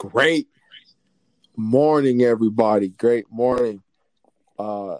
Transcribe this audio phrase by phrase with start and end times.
[0.00, 0.48] Great
[1.58, 2.88] morning, everybody.
[2.88, 3.82] Great morning.
[4.58, 4.96] Uh,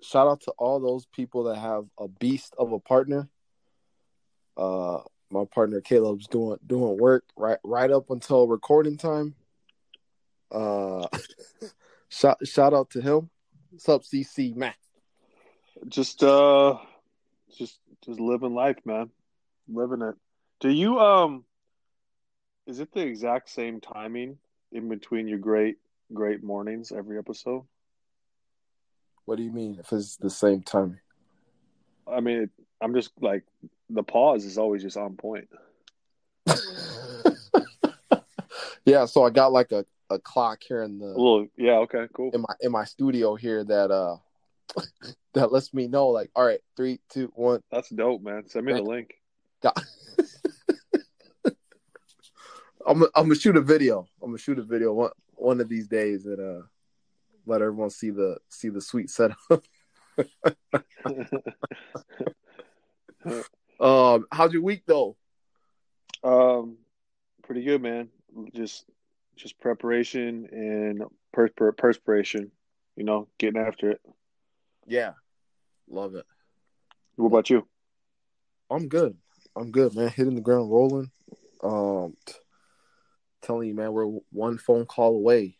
[0.00, 3.28] shout out to all those people that have a beast of a partner.
[4.56, 5.00] Uh,
[5.30, 9.34] my partner Caleb's doing doing work right right up until recording time.
[10.50, 11.06] Uh,
[12.08, 13.28] shout shout out to him.
[13.68, 14.78] What's up, CC Mac?
[15.88, 16.78] Just uh,
[17.58, 19.10] just just living life, man.
[19.68, 20.14] Living it.
[20.60, 21.44] Do you um?
[22.68, 24.36] Is it the exact same timing
[24.72, 25.78] in between your great
[26.12, 27.64] great mornings every episode?
[29.24, 29.78] What do you mean?
[29.80, 31.00] If it's the same timing?
[32.06, 32.50] I mean,
[32.82, 33.44] I'm just like
[33.88, 35.48] the pause is always just on point.
[38.84, 42.32] yeah, so I got like a, a clock here in the little, yeah, okay, cool.
[42.34, 44.16] in my in my studio here that uh
[45.32, 48.46] that lets me know like all right three two one That's dope, man.
[48.46, 49.14] Send me the link.
[49.62, 49.82] got
[52.88, 54.08] I'm I'm gonna shoot a video.
[54.22, 56.62] I'm gonna shoot a video one one of these days and uh
[57.46, 59.38] let everyone see the see the sweet setup.
[63.80, 65.16] um, how's your week though?
[66.24, 66.78] um,
[67.42, 68.08] pretty good, man.
[68.54, 68.86] Just
[69.36, 71.02] just preparation and
[71.36, 72.50] perspir- perspiration.
[72.96, 74.00] You know, getting after it.
[74.86, 75.12] Yeah,
[75.88, 76.24] love it.
[77.16, 77.66] What about you?
[78.70, 79.16] I'm good.
[79.54, 80.08] I'm good, man.
[80.08, 81.10] Hitting the ground rolling.
[81.62, 82.34] Um, t-
[83.48, 85.56] telling you, man, we're one phone call away,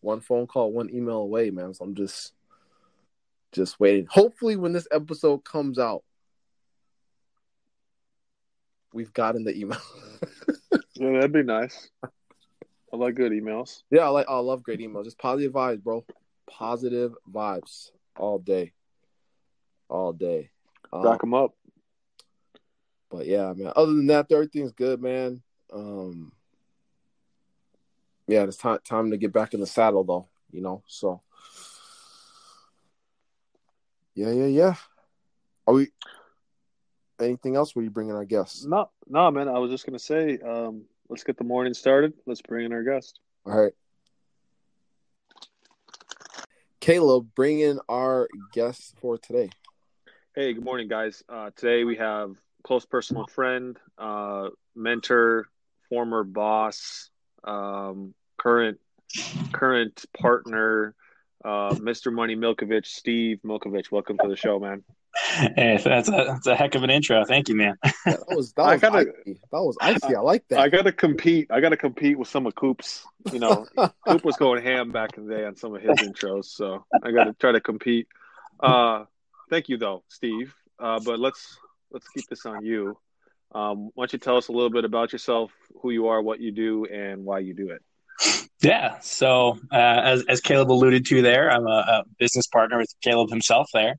[0.00, 1.72] one phone call, one email away, man.
[1.72, 2.32] So I'm just,
[3.52, 4.06] just waiting.
[4.10, 6.02] Hopefully, when this episode comes out,
[8.92, 9.80] we've gotten the email.
[10.96, 11.88] Yeah, that'd be nice.
[12.04, 13.84] I like good emails.
[13.90, 14.26] yeah, I like.
[14.28, 15.04] I love great emails.
[15.04, 16.04] Just positive vibes, bro.
[16.46, 18.74] Positive vibes all day,
[19.88, 20.50] all day.
[20.92, 21.54] Um, Back them up.
[23.10, 23.72] But yeah, man.
[23.74, 25.42] Other than that, everything's good, man.
[25.72, 26.32] Um,
[28.30, 30.28] yeah, it's time time to get back in the saddle, though.
[30.52, 31.22] You know, so
[34.14, 34.74] yeah, yeah, yeah.
[35.66, 35.88] Are we?
[37.20, 37.74] Anything else?
[37.74, 38.64] Were you bringing our guests?
[38.64, 39.48] No, no, man.
[39.48, 42.14] I was just gonna say, um, let's get the morning started.
[42.26, 43.18] Let's bring in our guest.
[43.44, 43.72] All right,
[46.80, 49.50] Caleb, bring in our guest for today.
[50.34, 51.22] Hey, good morning, guys.
[51.28, 55.48] Uh, today we have close personal friend, uh, mentor,
[55.88, 57.10] former boss,
[57.44, 58.78] um, current
[59.52, 60.94] current partner,
[61.44, 62.12] uh, Mr.
[62.12, 63.90] Money Milkovich, Steve Milkovich.
[63.90, 64.82] Welcome to the show, man.
[65.56, 67.24] Hey, that's a that's a heck of an intro.
[67.24, 67.74] Thank you, man.
[68.06, 69.40] That was that I was gotta- icy.
[69.52, 70.14] That was icy.
[70.14, 70.60] I like that.
[70.60, 71.48] I got to compete.
[71.50, 73.04] I got to compete with some of Coop's.
[73.32, 73.66] You know,
[74.06, 77.10] Coop was going ham back in the day on some of his intros, so I
[77.10, 78.06] got to try to compete.
[78.58, 79.04] Uh,
[79.50, 80.54] thank you, though, Steve.
[80.78, 81.58] Uh, but let's
[81.90, 82.96] let's keep this on you.
[83.52, 85.50] Um, why don't you tell us a little bit about yourself,
[85.82, 87.82] who you are, what you do, and why you do it?
[88.62, 88.98] Yeah.
[89.00, 93.30] So uh, as as Caleb alluded to there, I'm a, a business partner with Caleb
[93.30, 93.68] himself.
[93.72, 93.96] There,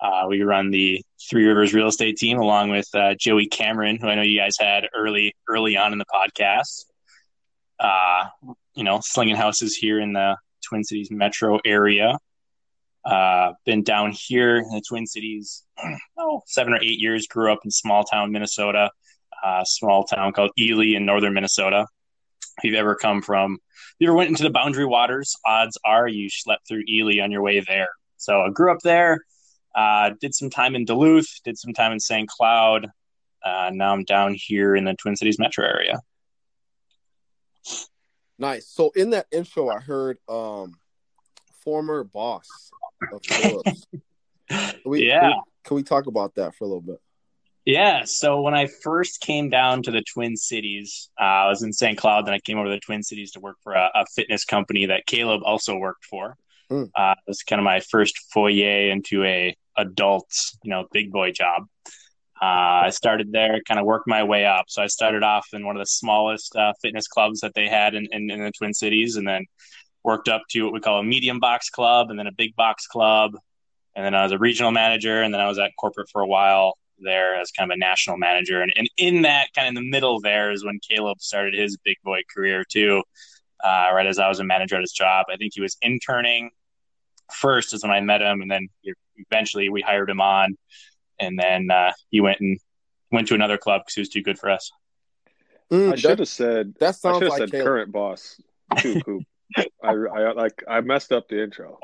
[0.00, 4.08] uh, we run the Three Rivers Real Estate team along with uh, Joey Cameron, who
[4.08, 6.86] I know you guys had early early on in the podcast.
[7.78, 8.28] Uh,
[8.74, 10.36] you know, slinging houses here in the
[10.66, 12.16] Twin Cities metro area.
[13.04, 15.64] Uh, been down here in the Twin Cities,
[16.18, 17.26] oh, seven or eight years.
[17.26, 18.90] Grew up in small town Minnesota,
[19.44, 21.86] uh, small town called Ely in northern Minnesota.
[22.58, 26.08] If you've ever come from, if you ever went into the Boundary Waters, odds are
[26.08, 27.88] you slept through Ely on your way there.
[28.16, 29.20] So I grew up there.
[29.74, 31.28] Uh, did some time in Duluth.
[31.44, 32.28] Did some time in St.
[32.28, 32.88] Cloud.
[33.44, 36.00] Uh, now I'm down here in the Twin Cities metro area.
[38.38, 38.68] Nice.
[38.68, 40.74] So in that intro, I heard um
[41.64, 42.48] former boss
[43.12, 43.86] of Phillips.
[44.50, 45.20] Can we, Yeah.
[45.20, 47.00] Can we, can we talk about that for a little bit?
[47.68, 48.04] Yeah.
[48.06, 51.98] So when I first came down to the Twin Cities, uh, I was in St.
[51.98, 52.26] Cloud.
[52.26, 54.86] Then I came over to the Twin Cities to work for a, a fitness company
[54.86, 56.34] that Caleb also worked for.
[56.70, 56.84] Hmm.
[56.94, 61.30] Uh, it was kind of my first foyer into a adult, you know, big boy
[61.30, 61.64] job.
[62.40, 64.64] Uh, I started there, kind of worked my way up.
[64.68, 67.94] So I started off in one of the smallest uh, fitness clubs that they had
[67.94, 69.44] in, in, in the Twin Cities, and then
[70.02, 72.86] worked up to what we call a medium box club, and then a big box
[72.86, 73.36] club,
[73.94, 76.26] and then I was a regional manager, and then I was at corporate for a
[76.26, 78.60] while there as kind of a national manager.
[78.62, 81.76] And, and in that kind of in the middle there is when Caleb started his
[81.84, 83.02] big boy career too.
[83.62, 86.50] Uh, right as I was a manager at his job, I think he was interning
[87.32, 88.68] first is when I met him, and then
[89.16, 90.56] eventually we hired him on,
[91.18, 92.58] and then uh, he went and
[93.10, 94.70] went to another club because he was too good for us.
[95.70, 96.74] Mm, I should have said.
[96.80, 97.66] that I sounds should have like said Caleb.
[97.66, 98.40] current boss
[98.78, 99.22] too, Coop.
[99.56, 101.78] I, I like I messed up the intro.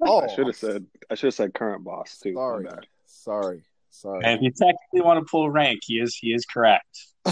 [0.00, 2.34] Oh, I should have said I should have said current boss too.
[2.34, 2.66] Sorry,
[3.06, 3.62] sorry,
[4.04, 7.06] And if you technically want to pull rank, he is he is correct.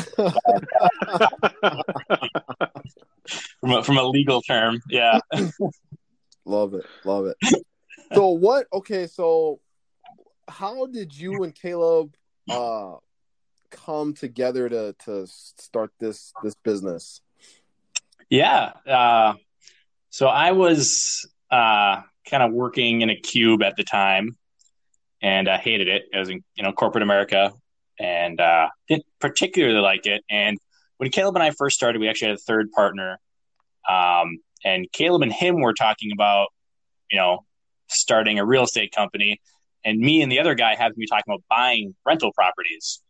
[3.60, 4.80] from a, from a legal term.
[4.88, 5.20] Yeah.
[6.44, 6.86] love it.
[7.04, 7.36] Love it.
[8.14, 8.66] So what?
[8.72, 9.60] Okay, so
[10.48, 12.14] how did you and Caleb
[12.50, 12.96] uh
[13.70, 17.20] come together to to start this this business?
[18.32, 18.72] Yeah.
[18.86, 19.34] Uh,
[20.08, 24.38] so I was uh, kind of working in a cube at the time,
[25.22, 26.04] and I hated it.
[26.14, 27.52] I was in you know corporate America,
[27.98, 30.22] and uh, didn't particularly like it.
[30.28, 30.58] And
[30.98, 33.18] when Caleb and I first started, we actually had a third partner,
[33.88, 36.48] um, and Caleb and him were talking about
[37.10, 37.44] you know
[37.88, 39.40] starting a real estate company,
[39.84, 43.00] and me and the other guy happened to be talking about buying rental properties.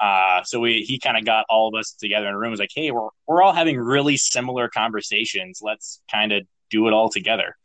[0.00, 2.50] Uh, so we he kind of got all of us together in a room.
[2.50, 5.60] Was like, hey, we're we're all having really similar conversations.
[5.62, 7.56] Let's kind of do it all together.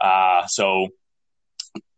[0.00, 0.88] Uh, so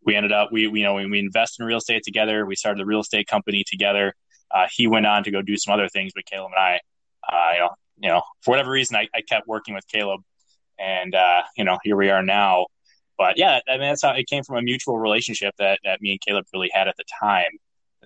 [0.05, 2.45] we ended up we, we you know we, we invested in real estate together.
[2.45, 4.13] We started the real estate company together.
[4.51, 6.79] Uh, he went on to go do some other things, but Caleb and I,
[7.27, 10.21] uh, you know, you know, for whatever reason, I, I kept working with Caleb,
[10.79, 12.67] and uh, you know, here we are now.
[13.17, 16.11] But yeah, I mean, that's how it came from a mutual relationship that that me
[16.11, 17.51] and Caleb really had at the time.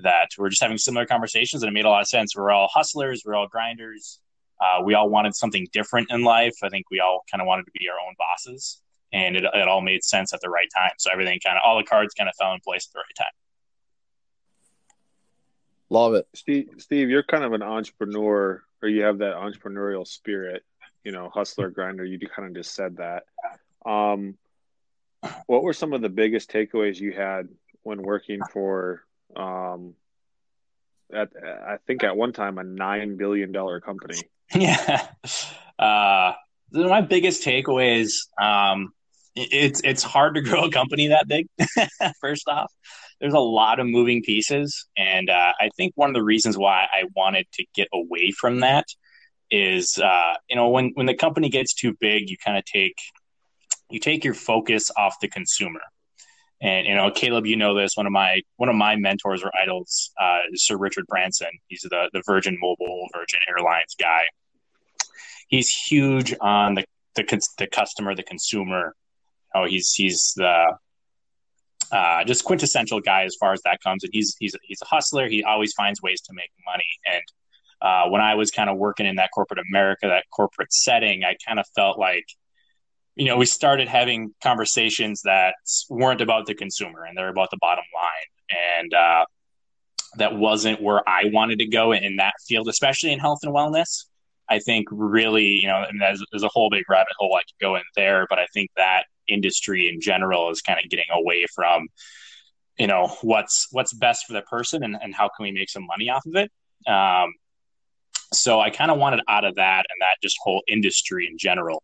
[0.03, 2.35] That we're just having similar conversations, and it made a lot of sense.
[2.35, 4.19] We're all hustlers, we're all grinders.
[4.59, 6.55] Uh, we all wanted something different in life.
[6.63, 8.81] I think we all kind of wanted to be our own bosses,
[9.13, 10.91] and it, it all made sense at the right time.
[10.97, 13.15] So everything kind of, all the cards kind of fell in place at the right
[13.17, 13.33] time.
[15.89, 16.69] Love it, Steve.
[16.79, 20.63] Steve, you're kind of an entrepreneur, or you have that entrepreneurial spirit.
[21.03, 22.03] You know, hustler, grinder.
[22.03, 23.23] You kind of just said that.
[23.85, 24.37] Um,
[25.45, 27.47] what were some of the biggest takeaways you had
[27.83, 29.03] when working for
[29.35, 29.93] um,
[31.13, 34.17] at I think at one time a nine billion dollar company.
[34.55, 35.05] Yeah.
[35.77, 36.31] Uh,
[36.71, 38.13] my biggest takeaways.
[38.41, 38.93] Um,
[39.35, 41.47] it's it's hard to grow a company that big.
[42.21, 42.71] First off,
[43.19, 46.87] there's a lot of moving pieces, and uh, I think one of the reasons why
[46.91, 48.85] I wanted to get away from that
[49.49, 52.95] is, uh, you know, when when the company gets too big, you kind of take
[53.89, 55.81] you take your focus off the consumer.
[56.59, 57.95] And you know, Caleb, you know this.
[57.95, 61.51] One of my one of my mentors or idols uh, is Sir Richard Branson.
[61.67, 64.25] He's the the Virgin Mobile, Virgin Airlines guy.
[65.47, 66.85] He's huge on the
[67.15, 68.95] the, the customer, the consumer.
[69.55, 70.77] Oh, he's he's the
[71.91, 74.03] uh, just quintessential guy as far as that comes.
[74.03, 75.27] And he's he's he's a hustler.
[75.27, 76.83] He always finds ways to make money.
[77.05, 77.23] And
[77.81, 81.35] uh, when I was kind of working in that corporate America, that corporate setting, I
[81.45, 82.25] kind of felt like
[83.17, 85.55] you know, we started having conversations that
[85.89, 88.77] weren't about the consumer and they're about the bottom line.
[88.77, 89.25] And uh,
[90.17, 94.05] that wasn't where I wanted to go in that field, especially in health and wellness.
[94.49, 97.59] I think really, you know, and there's, there's a whole big rabbit hole I could
[97.59, 101.45] go in there, but I think that industry in general is kind of getting away
[101.53, 101.87] from,
[102.77, 105.85] you know, what's what's best for the person and, and how can we make some
[105.85, 106.51] money off of it.
[106.89, 107.33] Um,
[108.33, 111.81] so I kind of wanted out of that and that just whole industry in general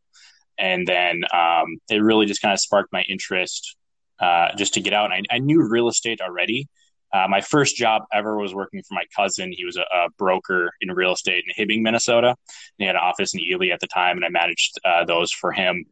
[0.58, 3.76] and then um, it really just kind of sparked my interest
[4.20, 5.12] uh, just to get out.
[5.12, 6.68] And I, I knew real estate already.
[7.14, 9.52] Uh, my first job ever was working for my cousin.
[9.52, 12.36] He was a, a, broker in real estate in Hibbing, Minnesota.
[12.78, 15.52] He had an office in Ely at the time, and I managed uh, those for
[15.52, 15.86] him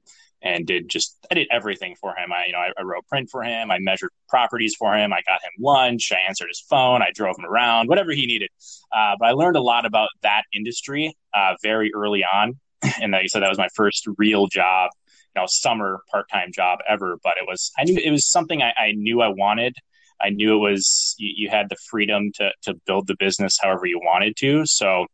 [0.44, 2.32] and did just I did everything for him.
[2.34, 3.70] I you know I, I, wrote print for him.
[3.70, 5.14] I measured properties for him.
[5.14, 6.12] I got him lunch.
[6.12, 7.04] I answered his phone.
[7.04, 8.50] I drove him around, whatever he needed.
[8.92, 12.60] Uh, but I learned a lot about that industry uh, very early on
[13.02, 14.90] and like I said, that was my first real job,
[15.36, 17.18] you know, summer part time job ever.
[17.24, 19.76] But it was I knew it was something I, I knew I wanted.
[20.24, 23.86] I knew it was you, you had the freedom to to build the business however
[23.86, 24.66] you wanted to.
[24.66, 25.08] So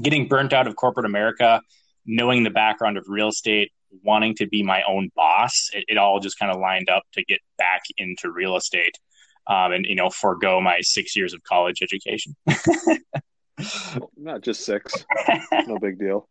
[0.00, 1.60] getting burnt out of corporate America,
[2.06, 3.72] knowing the background of real estate,
[4.02, 7.24] wanting to be my own boss, it, it all just kind of lined up to
[7.24, 8.98] get back into real estate.
[9.46, 12.34] Um, and you know, forego my six years of college education.
[14.16, 15.04] Not just six.
[15.66, 16.28] No big deal.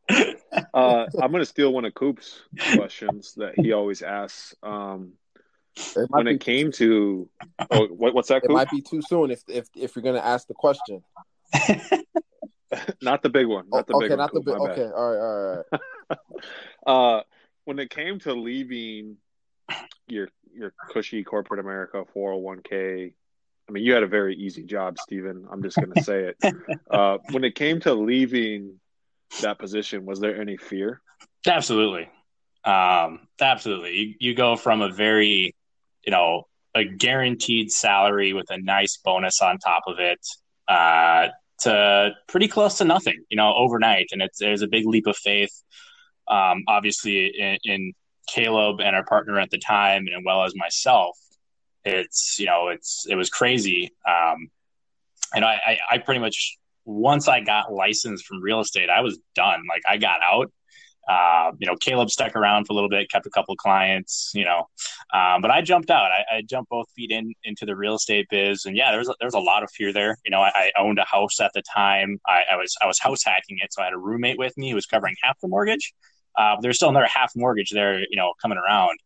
[0.74, 2.42] Uh, I'm going to steal one of Coop's
[2.76, 4.56] questions that he always asks.
[4.62, 5.14] Um,
[5.76, 7.30] it when it came to,
[7.72, 8.42] oh, what, what's that?
[8.42, 8.52] Coop?
[8.52, 11.04] It might be too soon if if if you're going to ask the question.
[13.02, 13.66] not the big one.
[13.70, 14.62] Not the okay, big not one, the big.
[14.62, 15.66] Okay, all right, all
[16.10, 16.20] right.
[17.20, 17.24] uh,
[17.66, 19.18] when it came to leaving
[20.08, 23.14] your your cushy corporate America 401k
[23.68, 25.48] I mean, you had a very easy job, Stephen.
[25.50, 26.56] I'm just going to say it.
[26.92, 28.80] Uh, when it came to leaving
[29.42, 31.02] that position, was there any fear?
[31.48, 32.10] Absolutely.
[32.66, 33.96] Um, absolutely.
[33.96, 35.56] You, you go from a very,
[36.06, 36.44] you know,
[36.76, 40.20] a guaranteed salary with a nice bonus on top of it
[40.68, 41.28] uh,
[41.60, 44.08] to pretty close to nothing, you know, overnight.
[44.12, 45.52] And it's, there's a big leap of faith,
[46.28, 47.94] um, obviously, in, in
[48.28, 51.18] Caleb and our partner at the time, and well as myself.
[51.86, 53.92] It's you know it's it was crazy.
[54.08, 54.48] Um,
[55.36, 59.18] and I, I, I pretty much once i got licensed from real estate i was
[59.36, 59.62] done.
[59.70, 60.52] Like i got out
[61.08, 64.46] uh, you know, Caleb stuck around for a little bit, kept a couple clients, you
[64.46, 64.70] know,
[65.14, 66.12] um, but I jumped out.
[66.12, 69.36] I, I, jumped both feet in into the real estate biz, and yeah, there was
[69.36, 70.18] a, a lot of fear there.
[70.24, 72.20] You know, I, I owned a house at the time.
[72.26, 74.70] I, I, was I was house hacking it, so I had a roommate with me
[74.70, 75.94] who was covering half the mortgage.
[76.38, 78.98] Uh, there's still another half mortgage there, you know, coming around.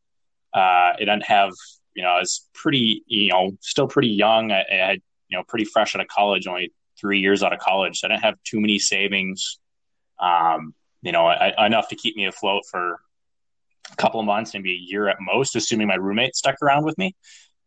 [0.54, 1.52] Uh, it doesn't have,
[1.96, 4.52] you know, I was pretty, you know, still pretty young.
[4.52, 7.60] I, I had, you know, pretty fresh out of college, only three years out of
[7.60, 9.60] college, so I didn't have too many savings.
[10.20, 10.74] Um,
[11.08, 13.00] you know, I, enough to keep me afloat for
[13.90, 16.98] a couple of months, maybe a year at most, assuming my roommate stuck around with
[16.98, 17.16] me.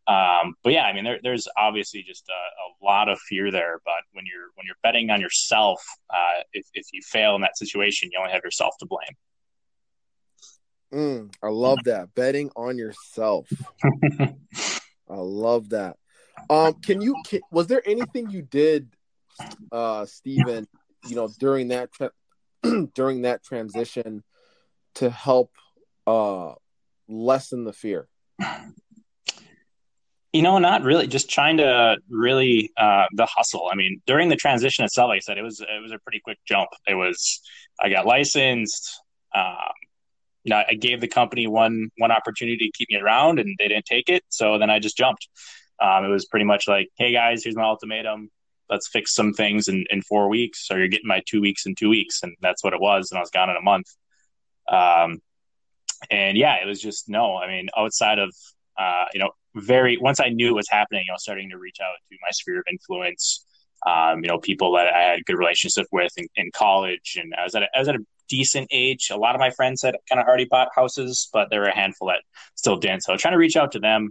[0.05, 3.79] Um, but yeah, I mean, there, there's obviously just a, a, lot of fear there.
[3.83, 5.81] But when you're when you're betting on yourself,
[6.11, 9.15] uh, if if you fail in that situation, you only have yourself to blame.
[10.93, 13.49] Mm, I love that betting on yourself.
[14.19, 14.35] I
[15.09, 15.97] love that.
[16.47, 17.15] Um, can you?
[17.25, 18.89] Can, was there anything you did,
[19.71, 20.67] uh, Stephen?
[21.07, 22.11] You know, during that tra-
[22.93, 24.23] during that transition
[24.95, 25.51] to help
[26.07, 26.53] uh,
[27.07, 28.07] lessen the fear?
[30.33, 31.07] You know, not really.
[31.07, 33.67] Just trying to really uh, the hustle.
[33.69, 36.21] I mean, during the transition itself, like I said, it was it was a pretty
[36.23, 36.69] quick jump.
[36.87, 37.41] It was
[37.81, 39.01] I got licensed.
[39.35, 39.73] Um,
[40.43, 43.67] you know, I gave the company one one opportunity to keep me around, and they
[43.67, 44.23] didn't take it.
[44.29, 45.27] So then I just jumped.
[45.81, 48.29] Um, it was pretty much like, "Hey guys, here's my ultimatum
[48.71, 50.69] let's fix some things in, in four weeks.
[50.71, 52.23] Or you're getting my two weeks in two weeks.
[52.23, 53.11] And that's what it was.
[53.11, 53.87] And i was gone in a month.
[54.67, 55.21] Um,
[56.09, 58.33] and yeah it was just no i mean outside of
[58.79, 61.77] uh, you know very once i knew it was happening i was starting to reach
[61.81, 63.45] out to my sphere of influence
[63.85, 67.17] um, you know people that i had good relationship with in, in college.
[67.19, 69.09] And I was, at a, I was at a decent age.
[69.11, 71.75] A lot of my friends had kind of already bought houses but there were a
[71.75, 72.21] handful that
[72.55, 74.09] still didn't so trying to reach out to them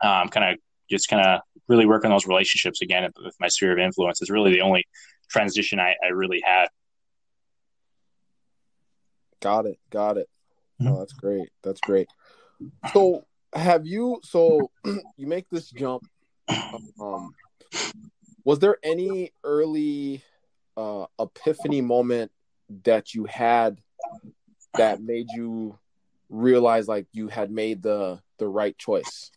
[0.00, 0.58] um, kind of
[0.90, 4.30] just kind of really work on those relationships again with my sphere of influence is
[4.30, 4.84] really the only
[5.30, 6.68] transition I, I really had.
[9.40, 9.78] Got it.
[9.90, 10.28] Got it.
[10.80, 10.92] Mm-hmm.
[10.92, 11.48] Oh, that's great.
[11.62, 12.08] That's great.
[12.92, 14.70] So have you so
[15.16, 16.02] you make this jump
[17.00, 17.34] um
[18.44, 20.22] was there any early
[20.76, 22.32] uh epiphany moment
[22.84, 23.80] that you had
[24.74, 25.78] that made you
[26.28, 29.30] realize like you had made the the right choice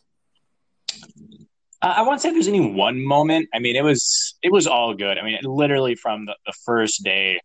[1.96, 3.50] I won't say there's any one moment.
[3.54, 5.18] I mean, it was it was all good.
[5.18, 7.40] I mean, literally from the, the first day,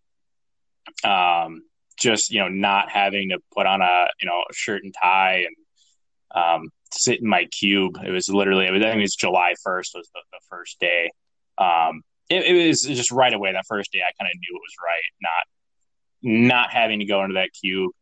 [1.05, 1.63] um,
[1.99, 5.57] just you know, not having to put on a you know shirt and tie and
[6.35, 7.99] um, sit in my cube.
[8.05, 8.67] It was literally.
[8.67, 11.11] It was, I think it was July first was the, the first day.
[11.59, 13.53] Um, it, it was just right away.
[13.53, 15.03] That first day, I kind of knew it was right.
[15.21, 15.45] Not
[16.25, 17.93] not having to go into that cube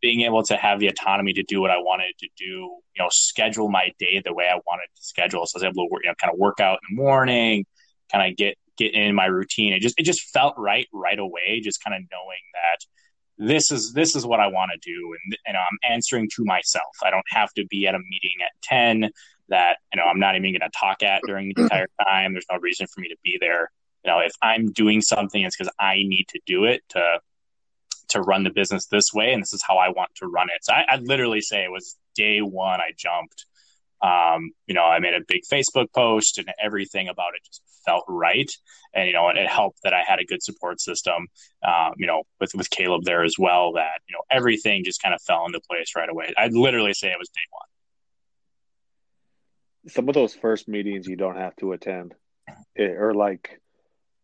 [0.00, 3.08] being able to have the autonomy to do what I wanted to do, you know,
[3.10, 5.46] schedule my day the way I wanted to schedule.
[5.46, 7.64] So I was able to work, you know, kind of work out in the morning,
[8.12, 9.72] kind of get get in my routine.
[9.72, 12.86] It just it just felt right right away, just kind of knowing that
[13.38, 16.96] this is this is what I want to do, and and I'm answering to myself.
[17.02, 19.10] I don't have to be at a meeting at ten
[19.48, 22.32] that you know I'm not even going to talk at during the entire time.
[22.32, 23.70] There's no reason for me to be there.
[24.04, 27.20] You know, if I'm doing something, it's because I need to do it to
[28.08, 30.64] to run the business this way and this is how I want to run it.
[30.64, 33.46] So I, I'd literally say it was day one I jumped.
[34.02, 38.04] Um, you know, I made a big Facebook post and everything about it just felt
[38.08, 38.50] right.
[38.94, 41.28] And, you know, it, it helped that I had a good support system,
[41.66, 45.14] um, you know, with, with Caleb there as well, that, you know, everything just kind
[45.14, 46.34] of fell into place right away.
[46.36, 47.62] I'd literally say it was day one.
[49.92, 52.14] Some of those first meetings you don't have to attend
[52.74, 53.60] it, or like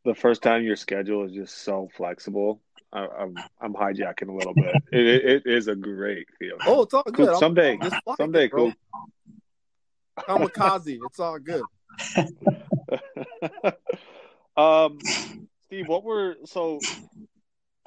[0.05, 2.61] the first time your schedule is just so flexible
[2.93, 4.75] I, am I'm hijacking a little bit.
[4.93, 6.61] it, it, it is a great feeling.
[6.67, 7.29] Oh, it's all good.
[7.29, 7.39] Cool.
[7.39, 7.79] Someday,
[8.17, 8.73] someday, cool.
[10.19, 11.63] Kamikaze, it's all good.
[14.57, 14.99] um,
[15.67, 16.79] Steve, what were so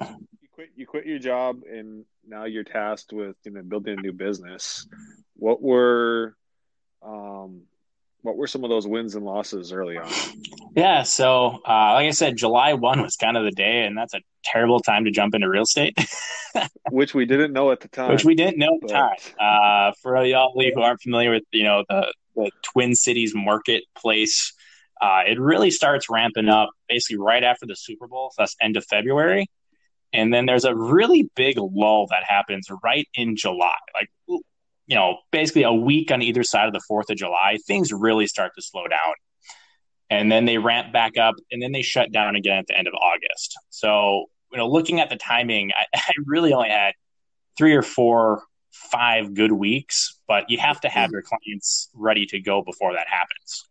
[0.00, 4.02] you quit you quit your job and now you're tasked with you know building a
[4.02, 4.86] new business.
[5.36, 6.34] What were
[7.02, 7.62] um
[8.26, 10.10] what were some of those wins and losses early on?
[10.74, 14.14] Yeah, so uh, like I said, July one was kind of the day, and that's
[14.14, 15.96] a terrible time to jump into real estate.
[16.90, 18.10] Which we didn't know at the time.
[18.10, 19.16] Which we didn't know at the time.
[19.38, 24.52] Uh, for y'all who aren't familiar with, you know, the, the Twin Cities marketplace,
[25.00, 28.32] uh, it really starts ramping up basically right after the Super Bowl.
[28.34, 29.46] So that's end of February.
[30.12, 33.76] And then there's a really big lull that happens right in July.
[33.94, 34.10] Like
[34.86, 38.26] you know, basically a week on either side of the 4th of July, things really
[38.26, 39.14] start to slow down.
[40.08, 42.86] And then they ramp back up and then they shut down again at the end
[42.86, 43.56] of August.
[43.70, 46.92] So, you know, looking at the timing, I, I really only had
[47.58, 52.40] three or four, five good weeks, but you have to have your clients ready to
[52.40, 53.64] go before that happens.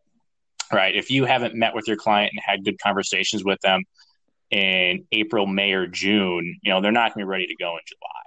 [0.73, 0.95] Right.
[0.95, 3.83] If you haven't met with your client and had good conversations with them
[4.49, 7.73] in April, May, or June, you know, they're not going to be ready to go
[7.73, 8.24] in July.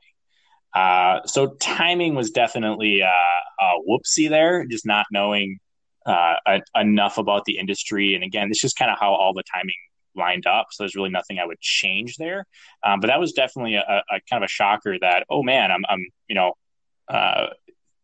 [0.75, 3.07] Uh, so timing was definitely uh,
[3.61, 5.59] a whoopsie there, just not knowing
[6.07, 8.15] uh, a, enough about the industry.
[8.15, 9.75] And again, this is kind of how all the timing
[10.15, 10.67] lined up.
[10.71, 12.45] So there's really nothing I would change there.
[12.85, 15.85] Um, but that was definitely a, a, kind of a shocker that, oh man, I'm,
[15.89, 16.53] I'm you know,
[17.09, 17.49] uh,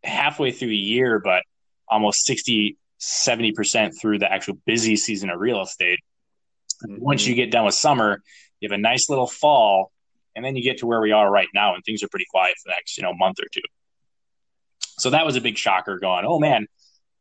[0.03, 1.43] halfway through a year, but
[1.89, 5.99] almost 60, 70% through the actual busy season of real estate.
[6.87, 7.03] Mm-hmm.
[7.03, 8.23] Once you get done with summer,
[8.61, 9.91] you have a nice little fall,
[10.35, 12.55] and then you get to where we are right now, and things are pretty quiet
[12.63, 13.63] for the next, you know, month or two.
[14.99, 16.67] So that was a big shocker going, oh man,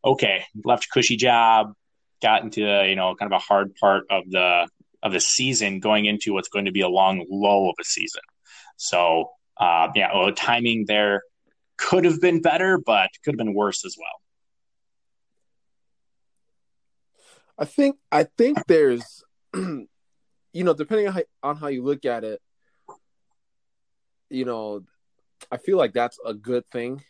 [0.04, 1.74] okay, left cushy job,
[2.22, 4.68] got into, you know, kind of a hard part of the
[5.02, 8.22] of the season going into what's going to be a long low of a season.
[8.78, 11.24] So uh, yeah, well, timing there
[11.78, 14.22] could have been better, but could have been worse as well.
[17.58, 19.88] I think I think there's, you
[20.54, 22.42] know, depending on how, on how you look at it,
[24.34, 24.84] you know,
[25.52, 27.04] I feel like that's a good thing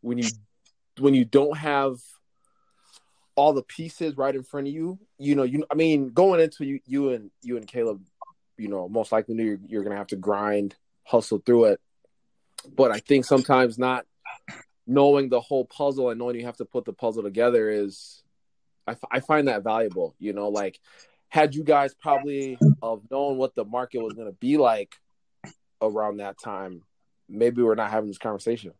[0.00, 0.30] when you
[0.98, 1.96] when you don't have
[3.36, 4.98] all the pieces right in front of you.
[5.18, 8.02] You know, you I mean, going into you, you and you and Caleb,
[8.56, 11.80] you know, most likely you're, you're gonna have to grind, hustle through it.
[12.74, 14.06] But I think sometimes not
[14.86, 18.22] knowing the whole puzzle and knowing you have to put the puzzle together is,
[18.86, 20.14] I, f- I find that valuable.
[20.18, 20.80] You know, like
[21.28, 24.96] had you guys probably of known what the market was gonna be like
[25.80, 26.82] around that time,
[27.28, 28.72] maybe we're not having this conversation.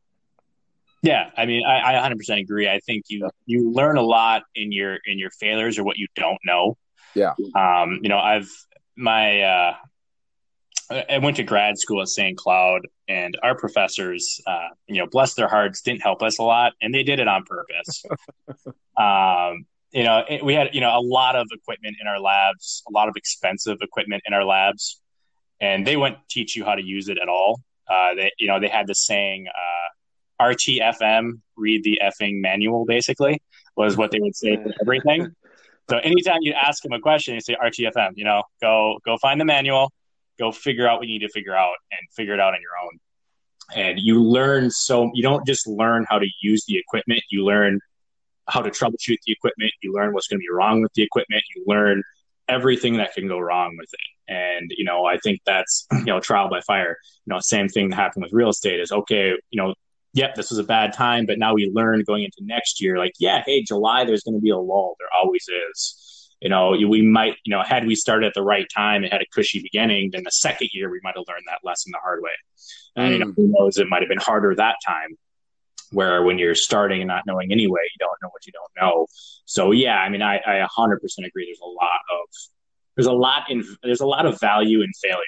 [1.03, 2.69] Yeah, I mean, I, I 100% agree.
[2.69, 3.29] I think you yeah.
[3.47, 6.77] you learn a lot in your in your failures or what you don't know.
[7.15, 7.33] Yeah.
[7.57, 8.51] Um, you know, I've
[8.97, 9.75] my uh,
[10.91, 12.37] I went to grad school at St.
[12.37, 16.73] Cloud, and our professors, uh, you know, bless their hearts, didn't help us a lot,
[16.83, 18.05] and they did it on purpose.
[18.99, 22.83] um, you know, it, we had you know a lot of equipment in our labs,
[22.89, 25.01] a lot of expensive equipment in our labs,
[25.61, 27.61] and they wouldn't teach you how to use it at all.
[27.89, 29.47] Uh, they, you know, they had the saying.
[29.49, 29.89] Uh,
[30.41, 33.43] RTFM, read the effing manual, basically,
[33.77, 35.29] was what they would say for everything.
[35.89, 39.41] So anytime you ask them a question, you say RTFM, you know, go go find
[39.41, 39.91] the manual,
[40.39, 42.71] go figure out what you need to figure out and figure it out on your
[42.85, 43.01] own.
[43.75, 47.81] And you learn so you don't just learn how to use the equipment, you learn
[48.47, 51.43] how to troubleshoot the equipment, you learn what's going to be wrong with the equipment,
[51.57, 52.05] you learn
[52.51, 54.33] everything that can go wrong with it.
[54.33, 56.97] And, you know, I think that's, you know, trial by fire.
[57.27, 59.75] You know, same thing that happened with real estate is okay, you know,
[60.13, 63.13] yep, this was a bad time, but now we learned going into next year, like,
[63.19, 64.97] yeah, hey, July, there's going to be a lull.
[64.99, 65.97] There always is.
[66.41, 69.21] You know, we might, you know, had we started at the right time and had
[69.21, 72.23] a cushy beginning, then the second year we might have learned that lesson the hard
[72.23, 72.31] way.
[72.97, 73.13] And, mm.
[73.13, 73.37] you know, mm.
[73.37, 75.17] who knows, it might have been harder that time
[75.91, 79.07] where when you're starting and not knowing anyway, you don't know what you don't know.
[79.45, 81.47] So yeah, I mean, I, I 100% agree.
[81.47, 82.29] There's a lot of,
[82.97, 85.21] there's a lot in, there's a lot of value in failure.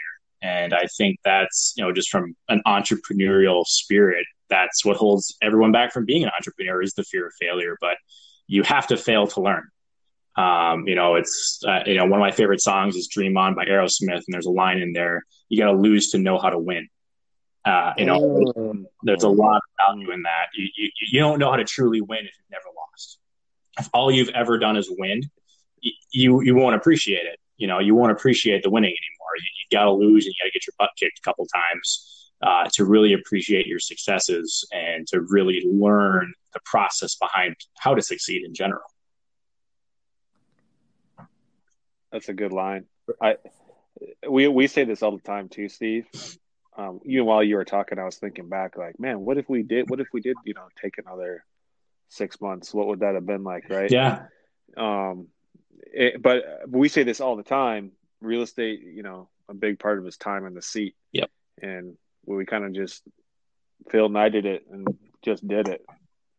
[0.43, 5.73] And I think that's, you know, just from an entrepreneurial spirit, that's what holds everyone
[5.73, 7.77] back from being an entrepreneur is the fear of failure.
[7.81, 7.97] But
[8.49, 9.69] you have to fail to learn.
[10.37, 13.55] Um, you know, it's uh, you know one of my favorite songs is "Dream On"
[13.55, 16.51] by Aerosmith, and there's a line in there: "You got to lose to know how
[16.51, 16.89] to win."
[17.65, 18.21] Uh, you know,
[18.57, 18.85] mm.
[19.05, 20.47] there's a lot of value in that.
[20.55, 23.19] You, you you don't know how to truly win if you've never lost.
[23.79, 25.23] If all you've ever done is win,
[26.11, 27.39] you you won't appreciate it.
[27.57, 29.37] You know, you won't appreciate the winning anymore.
[29.37, 31.47] You, you got to lose, and you got to get your butt kicked a couple
[31.47, 37.95] times uh, to really appreciate your successes and to really learn the process behind how
[37.95, 38.83] to succeed in general.
[42.11, 42.87] That's a good line.
[43.21, 43.37] I
[44.29, 46.07] we we say this all the time too, Steve.
[46.77, 49.63] Um, even while you were talking, I was thinking back, like, man, what if we
[49.63, 49.91] did?
[49.91, 50.37] What if we did?
[50.45, 51.45] You know, take another
[52.09, 52.73] six months?
[52.73, 53.69] What would that have been like?
[53.69, 53.91] Right?
[53.91, 54.25] Yeah.
[54.77, 55.29] Um,
[55.93, 57.93] it, but we say this all the time.
[58.21, 60.95] Real estate, you know, a big part of his time in the seat.
[61.13, 61.31] Yep.
[61.61, 63.03] And where we kind of just
[63.91, 64.87] Phil knighted it and
[65.23, 65.85] just did it,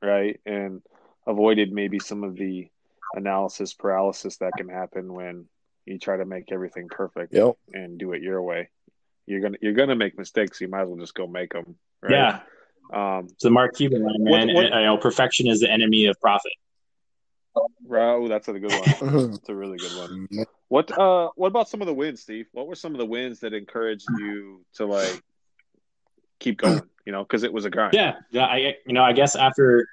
[0.01, 0.39] right?
[0.45, 0.81] And
[1.27, 2.67] avoided maybe some of the
[3.13, 5.45] analysis paralysis that can happen when
[5.85, 7.55] you try to make everything perfect yep.
[7.73, 8.69] and do it your way.
[9.25, 10.59] You're gonna you're gonna make mistakes.
[10.61, 11.75] You might as well just go make them.
[12.01, 12.11] Right?
[12.11, 12.39] Yeah.
[12.93, 14.47] Um, so Mark Cuban line, man.
[14.47, 16.51] What, what, I know perfection is the enemy of profit.
[17.55, 19.31] Oh, that's a good one.
[19.31, 20.27] that's a really good one.
[20.69, 22.47] What uh, what about some of the wins, Steve?
[22.51, 25.21] What were some of the wins that encouraged you to like
[26.39, 27.93] keep going, you know, because it was a grind.
[27.93, 28.45] Yeah, yeah.
[28.45, 29.87] I you know I guess after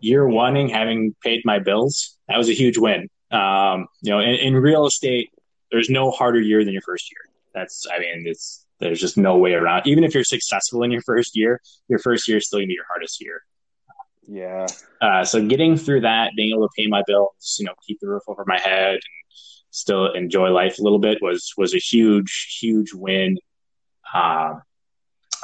[0.00, 3.08] year one and having paid my bills, that was a huge win.
[3.30, 5.30] Um, you know, in, in real estate,
[5.70, 7.32] there's no harder year than your first year.
[7.54, 9.86] That's I mean, it's there's just no way around.
[9.86, 12.74] Even if you're successful in your first year, your first year is still gonna be
[12.74, 13.42] your hardest year.
[14.28, 14.66] Yeah.
[15.00, 18.08] Uh, so getting through that, being able to pay my bills, you know, keep the
[18.08, 19.00] roof over my head, and
[19.70, 23.38] still enjoy life a little bit was was a huge, huge win.
[24.12, 24.54] Uh,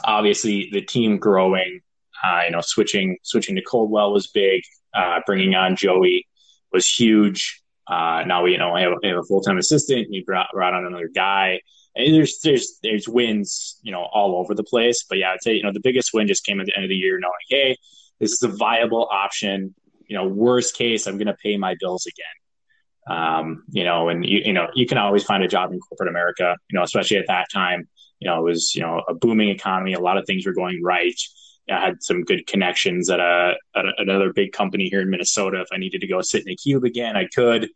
[0.04, 1.80] obviously the team growing,
[2.24, 4.62] uh, you know, switching switching to Coldwell was big.
[4.94, 6.26] Uh, bringing on Joey
[6.72, 7.62] was huge.
[7.86, 10.08] Uh, now we you know have, have a full time assistant.
[10.10, 11.60] We brought, brought on another guy.
[11.94, 15.04] And there's there's there's wins you know all over the place.
[15.08, 16.88] But yeah, I'd say you know the biggest win just came at the end of
[16.88, 17.76] the year, knowing hey,
[18.20, 19.74] this is a viable option.
[20.06, 23.16] You know, worst case, I'm going to pay my bills again.
[23.16, 26.08] Um, you know, and you you know you can always find a job in corporate
[26.08, 26.56] America.
[26.70, 27.88] You know, especially at that time.
[28.20, 29.94] You know, it was you know a booming economy.
[29.94, 31.20] A lot of things were going right.
[31.70, 35.60] I had some good connections at a at another big company here in Minnesota.
[35.60, 37.70] If I needed to go sit in a cube again, I could.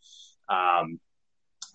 [0.48, 1.00] Um,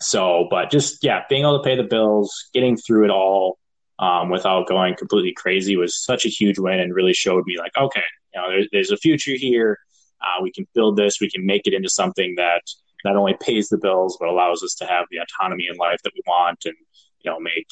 [0.02, 3.58] so, but just yeah, being able to pay the bills, getting through it all
[4.00, 7.72] um, without going completely crazy was such a huge win, and really showed me like,
[7.78, 9.80] okay, you know, there's, there's a future here.
[10.22, 11.20] Uh, we can build this.
[11.22, 12.62] We can make it into something that
[13.04, 16.14] not only pays the bills but allows us to have the autonomy in life that
[16.14, 16.76] we want, and
[17.22, 17.68] you know, make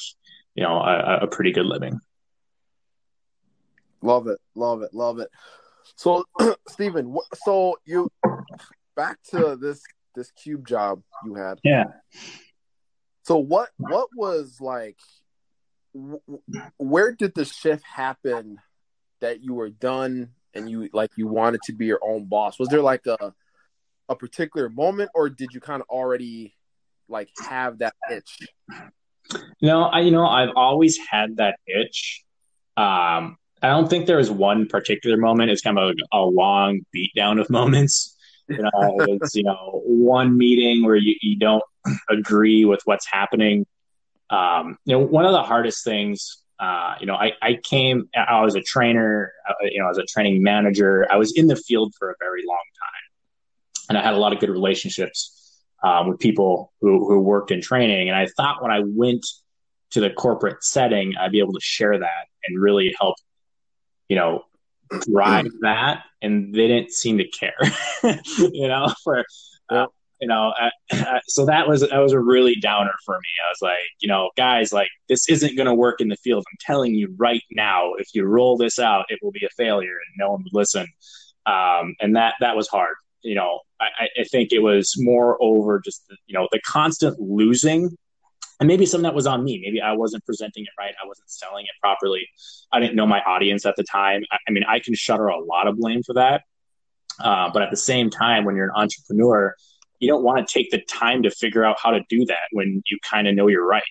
[0.54, 2.00] you know a, a pretty good living.
[4.02, 5.28] Love it, love it, love it.
[5.96, 6.24] So,
[6.68, 7.14] Stephen,
[7.44, 8.08] so you
[8.96, 9.82] back to this
[10.14, 11.58] this cube job you had.
[11.62, 11.84] Yeah.
[13.22, 14.98] So what what was like?
[16.76, 18.58] Where did the shift happen
[19.20, 22.58] that you were done and you like you wanted to be your own boss?
[22.58, 23.32] Was there like a
[24.08, 26.56] a particular moment, or did you kind of already
[27.08, 28.48] like have that itch?
[29.62, 32.24] No, I you know I've always had that itch.
[32.76, 35.50] Um, I don't think there was one particular moment.
[35.50, 38.16] It's kind of a, a long beatdown of moments.
[38.48, 41.62] You know, it's you know one meeting where you, you don't
[42.08, 43.64] agree with what's happening.
[44.28, 46.38] Um, you know, one of the hardest things.
[46.58, 48.08] Uh, you know, I, I came.
[48.14, 49.32] I was a trainer.
[49.48, 51.06] Uh, you know, as a training manager.
[51.10, 54.32] I was in the field for a very long time, and I had a lot
[54.32, 58.08] of good relationships um, with people who who worked in training.
[58.08, 59.24] And I thought when I went
[59.90, 63.16] to the corporate setting, I'd be able to share that and really help
[64.10, 64.42] you know,
[65.00, 67.58] drive that, and they didn't seem to care,
[68.38, 69.24] you know, for.
[69.68, 69.86] Uh,
[70.20, 73.28] you know, uh, uh, so that was that was a really downer for me.
[73.42, 76.44] I was like, you know, guys, like this isn't going to work in the field.
[76.46, 79.94] I'm telling you right now, if you roll this out, it will be a failure,
[79.94, 80.86] and no one would listen.
[81.46, 82.96] Um, and that that was hard.
[83.22, 87.96] You know, I, I think it was more over just you know the constant losing
[88.60, 89.60] and maybe some that was on me.
[89.64, 90.94] Maybe I wasn't presenting it right.
[91.02, 92.28] I wasn't selling it properly.
[92.70, 94.22] I didn't know my audience at the time.
[94.30, 96.42] I, I mean, I can shudder a lot of blame for that.
[97.18, 99.54] Uh, but at the same time, when you're an entrepreneur,
[99.98, 102.82] you don't want to take the time to figure out how to do that when
[102.86, 103.82] you kind of know you're right.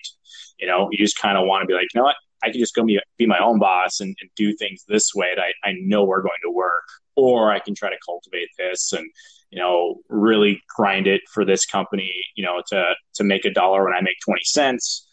[0.58, 2.16] You know, you just kind of want to be like, you know what?
[2.42, 5.28] I can just go be, be my own boss and, and do things this way
[5.34, 6.84] that I, I know are going to work.
[7.20, 9.08] Or I can try to cultivate this and
[9.50, 13.84] you know, really grind it for this company, you know, to to make a dollar
[13.84, 15.08] when I make 20 cents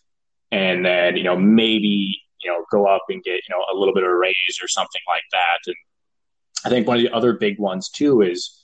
[0.51, 3.93] and then, you know, maybe, you know, go up and get, you know, a little
[3.93, 5.57] bit of a raise or something like that.
[5.65, 5.75] And
[6.65, 8.63] I think one of the other big ones too is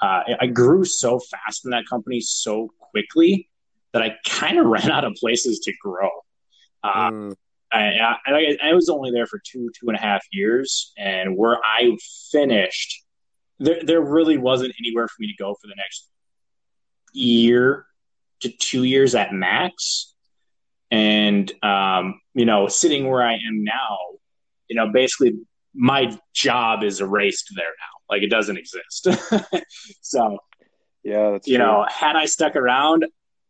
[0.00, 3.48] uh, I grew so fast in that company so quickly
[3.92, 6.10] that I kind of ran out of places to grow.
[6.82, 7.36] Uh, mm.
[7.72, 10.92] I, I, I was only there for two, two and a half years.
[10.98, 11.96] And where I
[12.30, 13.02] finished,
[13.58, 16.08] there there really wasn't anywhere for me to go for the next
[17.12, 17.86] year
[18.40, 20.14] to two years at max.
[20.90, 23.98] And um, you know, sitting where I am now,
[24.68, 25.34] you know, basically
[25.74, 28.14] my job is erased there now.
[28.14, 29.08] Like it doesn't exist.
[30.02, 30.38] so
[31.02, 31.64] yeah, you true.
[31.64, 33.06] know, had I stuck around,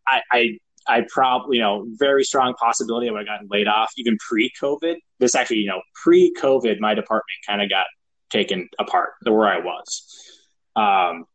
[0.06, 3.68] I, I I probably, you know, very strong possibility of I would have gotten laid
[3.68, 4.96] off even pre-COVID.
[5.18, 7.86] This actually, you know, pre-COVID, my department kind of got
[8.30, 10.30] taken apart where I was.
[10.74, 11.26] Um,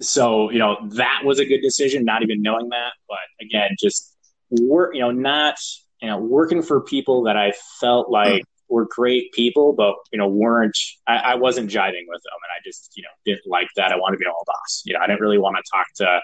[0.00, 2.92] so you know that was a good decision, not even knowing that.
[3.08, 4.16] But again, just
[4.50, 5.56] work, you know, not
[6.02, 10.28] you know working for people that I felt like were great people, but you know
[10.28, 10.76] weren't.
[11.06, 13.92] I, I wasn't jiving with them, and I just you know didn't like that.
[13.92, 14.82] I wanted to be my own boss.
[14.84, 16.20] You know, I didn't really want to talk to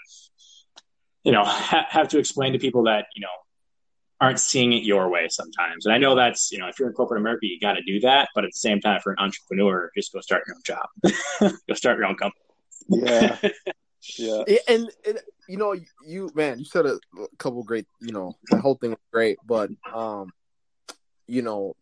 [1.24, 3.28] you know ha- have to explain to people that you know
[4.20, 5.86] aren't seeing it your way sometimes.
[5.86, 8.00] And I know that's, you know, if you're in corporate America, you got to do
[8.00, 8.28] that.
[8.34, 11.74] But at the same time, for an entrepreneur, just go start your own job, go
[11.74, 12.44] start your own company.
[12.88, 13.38] Yeah.
[14.18, 14.42] yeah.
[14.68, 15.74] And, and, you know,
[16.06, 16.98] you, man, you said a
[17.38, 19.38] couple great, you know, the whole thing was great.
[19.46, 20.30] But, um,
[21.26, 21.74] you know,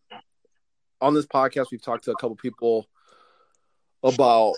[1.01, 2.87] on this podcast, we've talked to a couple people
[4.01, 4.55] about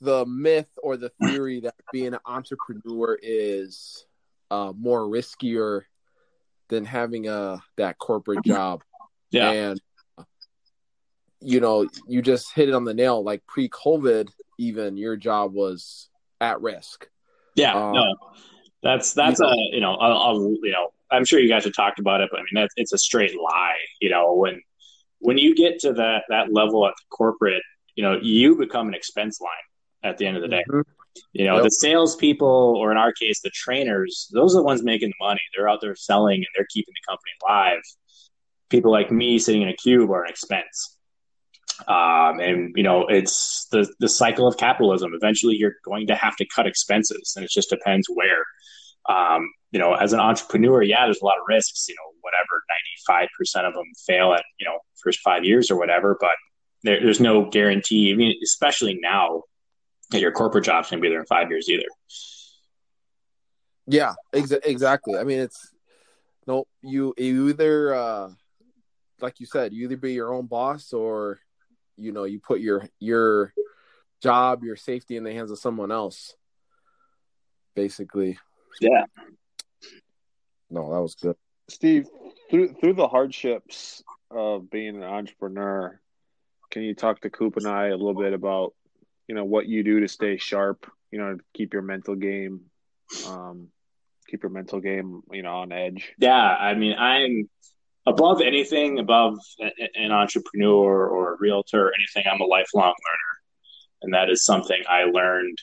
[0.00, 4.06] the myth or the theory that being an entrepreneur is
[4.50, 5.82] uh, more riskier
[6.68, 8.82] than having a that corporate job.
[9.30, 9.50] Yeah.
[9.50, 9.80] And
[11.40, 13.22] you know, you just hit it on the nail.
[13.22, 14.28] Like pre-COVID,
[14.58, 16.08] even your job was
[16.40, 17.08] at risk.
[17.54, 17.74] Yeah.
[17.74, 18.14] Um, no,
[18.82, 21.64] that's that's you know, a you know a, a, you know I'm sure you guys
[21.64, 23.78] have talked about it, but I mean that's it's a straight lie.
[24.00, 24.60] You know when
[25.20, 27.62] when you get to that that level at the corporate,
[27.94, 29.50] you know, you become an expense line
[30.02, 30.64] at the end of the day.
[30.68, 30.80] Mm-hmm.
[31.32, 31.64] You know, yep.
[31.64, 35.40] the salespeople, or in our case, the trainers, those are the ones making the money.
[35.54, 37.82] They're out there selling and they're keeping the company alive.
[38.68, 40.96] People like me sitting in a cube are an expense.
[41.86, 45.12] Um, and you know, it's the the cycle of capitalism.
[45.14, 48.44] Eventually, you're going to have to cut expenses, and it just depends where.
[49.08, 51.86] Um, you know, as an entrepreneur, yeah, there's a lot of risks.
[51.88, 55.70] You know, whatever, ninety five percent of them fail at you know first five years
[55.70, 56.16] or whatever.
[56.18, 56.32] But
[56.82, 58.10] there, there's no guarantee.
[58.12, 59.42] I mean, especially now
[60.10, 61.86] that your corporate job's going to be there in five years either.
[63.86, 65.16] Yeah, ex- exactly.
[65.16, 65.72] I mean, it's
[66.46, 68.30] no, you you either uh,
[69.20, 71.40] like you said, you either be your own boss or
[71.96, 73.52] you know you put your your
[74.22, 76.34] job, your safety in the hands of someone else.
[77.74, 78.38] Basically.
[78.80, 79.04] Yeah.
[80.70, 81.36] No, that was good.
[81.68, 82.08] Steve,
[82.50, 86.00] through through the hardships of being an entrepreneur,
[86.70, 88.74] can you talk to Coop and I a little bit about
[89.28, 92.62] you know what you do to stay sharp you know keep your mental game
[93.26, 93.68] um
[94.28, 96.12] keep your mental game you know on edge.
[96.18, 97.48] Yeah i mean i'm
[98.06, 99.38] above anything above
[99.94, 103.34] an entrepreneur or a realtor or anything i'm a lifelong learner.
[104.02, 105.58] And that is something i learned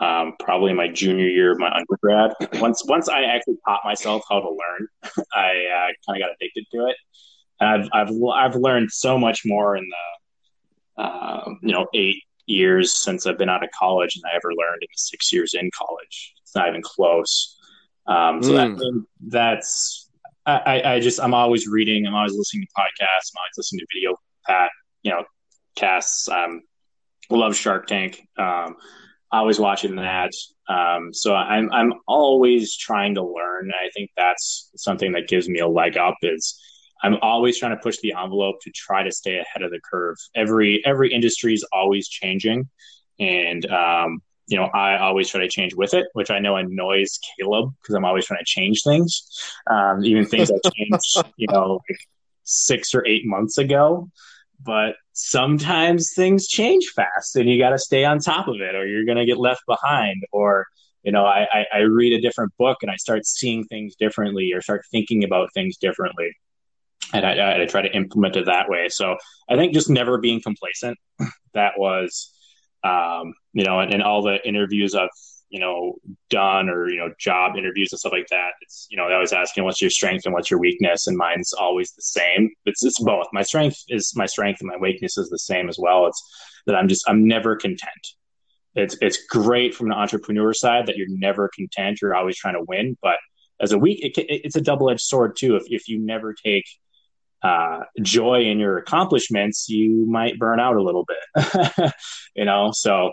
[0.00, 2.32] um, probably my junior year of my undergrad.
[2.60, 4.88] Once once i actually taught myself how to learn
[5.34, 6.96] i uh, kind of got addicted to it.
[7.60, 12.92] And I've, I've i've learned so much more in the uh, you know eight years
[12.92, 15.70] since I've been out of college and I ever learned in the six years in
[15.76, 16.34] college.
[16.42, 17.56] It's not even close.
[18.06, 18.78] Um, so mm.
[18.78, 19.00] that, hmm.
[19.26, 20.08] that's
[20.46, 22.06] I, I just I'm always reading.
[22.06, 23.32] I'm always listening to podcasts.
[23.32, 24.70] I'm always listening to video pat
[25.02, 25.24] you know
[25.76, 26.28] casts.
[26.28, 26.62] Um,
[27.30, 28.26] love Shark Tank.
[28.38, 28.76] Um,
[29.30, 30.32] always watching that.
[30.68, 33.70] Um, so I'm I'm always trying to learn.
[33.78, 36.16] I think that's something that gives me a leg up.
[36.22, 36.58] Is
[37.02, 40.16] I'm always trying to push the envelope to try to stay ahead of the curve.
[40.34, 42.68] Every every industry is always changing,
[43.18, 47.18] and um, you know I always try to change with it, which I know annoys
[47.38, 49.22] Caleb because I'm always trying to change things,
[49.70, 51.98] um, even things I changed, you know, like
[52.42, 54.10] six or eight months ago.
[54.60, 58.86] But sometimes things change fast, and you got to stay on top of it, or
[58.86, 60.66] you're going to get left behind, or
[61.04, 64.52] you know I, I, I read a different book and i start seeing things differently
[64.52, 66.34] or start thinking about things differently
[67.12, 68.88] and I, I, try to implement it that way.
[68.88, 69.16] So
[69.48, 70.98] I think just never being complacent.
[71.54, 72.30] That was,
[72.84, 75.08] um, you know, and, and, all the interviews I've
[75.50, 75.94] you know
[76.30, 78.50] done or you know job interviews and stuff like that.
[78.60, 81.52] It's you know I was asking what's your strength and what's your weakness, and mine's
[81.52, 82.50] always the same.
[82.66, 83.26] It's it's both.
[83.32, 86.06] My strength is my strength, and my weakness is the same as well.
[86.06, 86.22] It's
[86.66, 88.06] that I'm just I'm never content.
[88.74, 92.00] It's it's great from an entrepreneur side that you're never content.
[92.02, 93.16] You're always trying to win, but
[93.60, 95.56] as a weak, it, it's a double edged sword too.
[95.56, 96.64] If if you never take
[97.42, 101.92] uh, joy in your accomplishments, you might burn out a little bit.
[102.34, 103.12] you know, so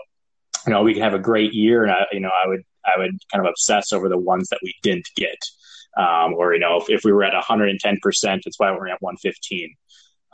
[0.66, 2.98] you know we could have a great year, and I, you know I would I
[2.98, 5.38] would kind of obsess over the ones that we didn't get,
[5.96, 9.00] um, or you know if, if we were at 110 percent, that's why we're at
[9.02, 9.74] 115.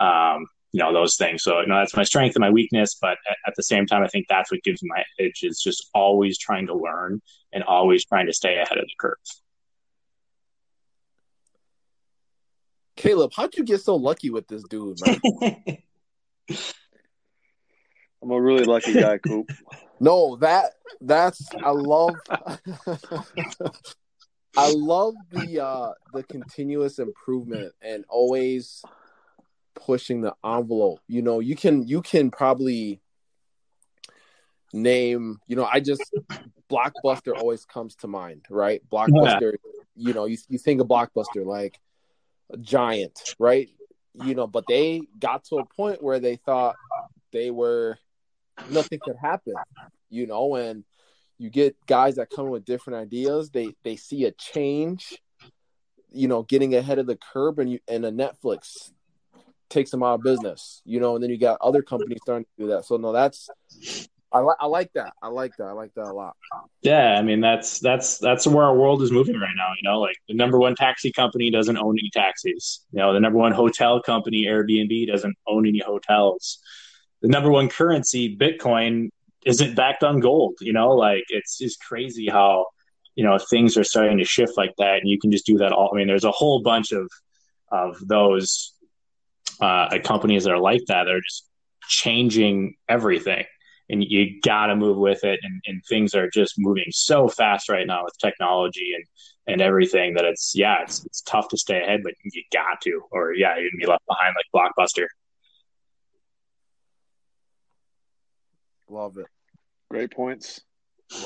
[0.01, 1.43] Um, you know those things.
[1.43, 4.03] So you know that's my strength and my weakness, but at, at the same time,
[4.03, 7.21] I think that's what gives me my edge is just always trying to learn
[7.53, 9.17] and always trying to stay ahead of the curve.
[12.97, 15.21] Caleb, how'd you get so lucky with this dude, man?
[18.23, 19.51] I'm a really lucky guy, Coop.
[19.99, 22.15] no, that that's I love
[24.57, 28.85] I love the uh the continuous improvement and always
[29.75, 31.01] pushing the envelope.
[31.09, 33.01] You know, you can you can probably
[34.73, 36.03] name, you know, I just
[36.71, 38.81] Blockbuster always comes to mind, right?
[38.91, 39.83] Blockbuster, yeah.
[39.97, 41.81] you know, you you think of Blockbuster like
[42.61, 43.69] giant, right?
[44.15, 46.77] You know, but they got to a point where they thought
[47.33, 47.99] they were
[48.71, 49.55] nothing could happen,
[50.11, 50.85] you know, and
[51.39, 55.19] you get guys that come with different ideas, they they see a change,
[56.11, 58.93] you know, getting ahead of the curb and you and a Netflix
[59.69, 62.65] takes them out of business, you know, and then you got other companies starting to
[62.65, 62.85] do that.
[62.85, 63.49] So no, that's
[64.33, 65.13] I, li- I like that.
[65.23, 65.65] I like that.
[65.65, 66.37] I like that a lot.
[66.81, 69.69] Yeah, I mean that's that's that's where our world is moving right now.
[69.81, 72.85] You know, like the number one taxi company doesn't own any taxis.
[72.93, 76.59] You know, the number one hotel company, Airbnb, doesn't own any hotels.
[77.21, 79.11] The number one currency, Bitcoin,
[79.45, 80.55] isn't backed on gold.
[80.61, 82.67] You know, like it's just crazy how
[83.15, 85.73] you know things are starting to shift like that, and you can just do that
[85.73, 85.91] all.
[85.93, 87.11] I mean, there's a whole bunch of
[87.71, 88.73] of those
[89.61, 91.05] uh, companies that are like that.
[91.05, 91.47] They're just
[91.89, 93.45] changing everything
[93.93, 95.39] and you got to move with it.
[95.43, 99.05] And, and, things are just moving so fast right now with technology and,
[99.47, 103.03] and everything that it's, yeah, it's, it's tough to stay ahead, but you got to,
[103.13, 104.47] or yeah, you'd be left behind like
[104.79, 105.07] Blockbuster.
[108.89, 109.27] Love it.
[109.91, 110.63] Great points.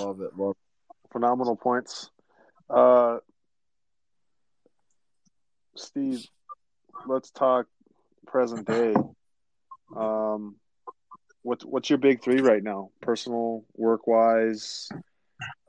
[0.01, 0.37] Love it.
[0.37, 1.13] Love it.
[1.13, 2.11] phenomenal points.
[2.69, 3.19] Uh,
[5.77, 6.27] Steve,
[7.07, 7.67] let's talk
[8.27, 8.95] present day.
[9.97, 10.57] Um,
[11.47, 12.91] what's what's your big three right now?
[13.01, 14.89] Personal, work wise,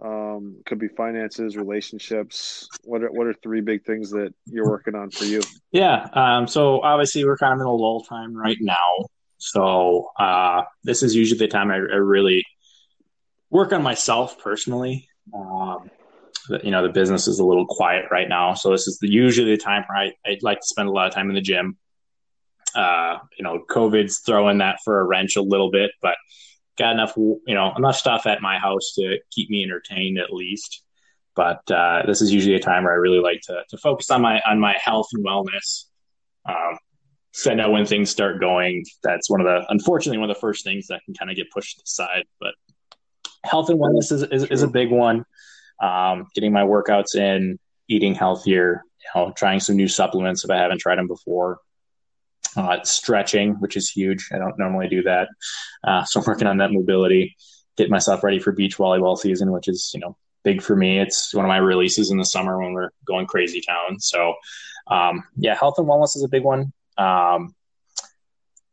[0.04, 2.68] um, could be finances, relationships.
[2.84, 5.42] What are what are three big things that you're working on for you?
[5.72, 6.08] Yeah.
[6.14, 9.06] Um, so obviously we're kind of in a lull time right now.
[9.38, 12.44] So uh, this is usually the time I, I really
[13.52, 15.08] work on myself personally.
[15.34, 15.92] Um,
[16.64, 19.52] you know, the business is a little quiet right now, so this is the, usually
[19.52, 21.78] the time where I, I'd like to spend a lot of time in the gym.
[22.76, 26.16] Uh, you know, COVID's throwing that for a wrench a little bit, but
[26.78, 30.84] got enough, you know, enough stuff at my house to keep me entertained at least.
[31.36, 34.22] But uh, this is usually a time where I really like to, to focus on
[34.22, 35.86] my on my health and wellness.
[36.48, 36.78] Um,
[37.32, 40.42] so I know when things start going, that's one of the unfortunately one of the
[40.42, 42.26] first things that can kind of get pushed aside.
[42.40, 42.56] But
[43.44, 45.24] health and wellness is, is, is a big one.
[45.82, 50.58] Um, getting my workouts in, eating healthier, you know, trying some new supplements if I
[50.58, 51.60] haven't tried them before.
[52.58, 54.30] Uh, stretching, which is huge.
[54.34, 55.28] I don't normally do that,
[55.84, 57.36] uh, so I'm working on that mobility.
[57.78, 61.00] Get myself ready for beach volleyball season, which is you know big for me.
[61.00, 64.00] It's one of my releases in the summer when we're going crazy town.
[64.00, 64.34] So
[64.88, 66.74] um, yeah, health and wellness is a big one.
[66.98, 67.54] Um,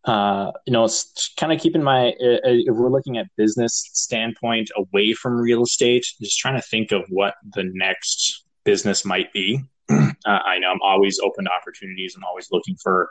[0.05, 3.89] uh, you know, it's kind of keeping my, uh, uh, if we're looking at business
[3.95, 9.33] standpoint away from real estate, just trying to think of what the next business might
[9.33, 9.63] be.
[9.91, 12.15] uh, I know I'm always open to opportunities.
[12.17, 13.09] I'm always looking for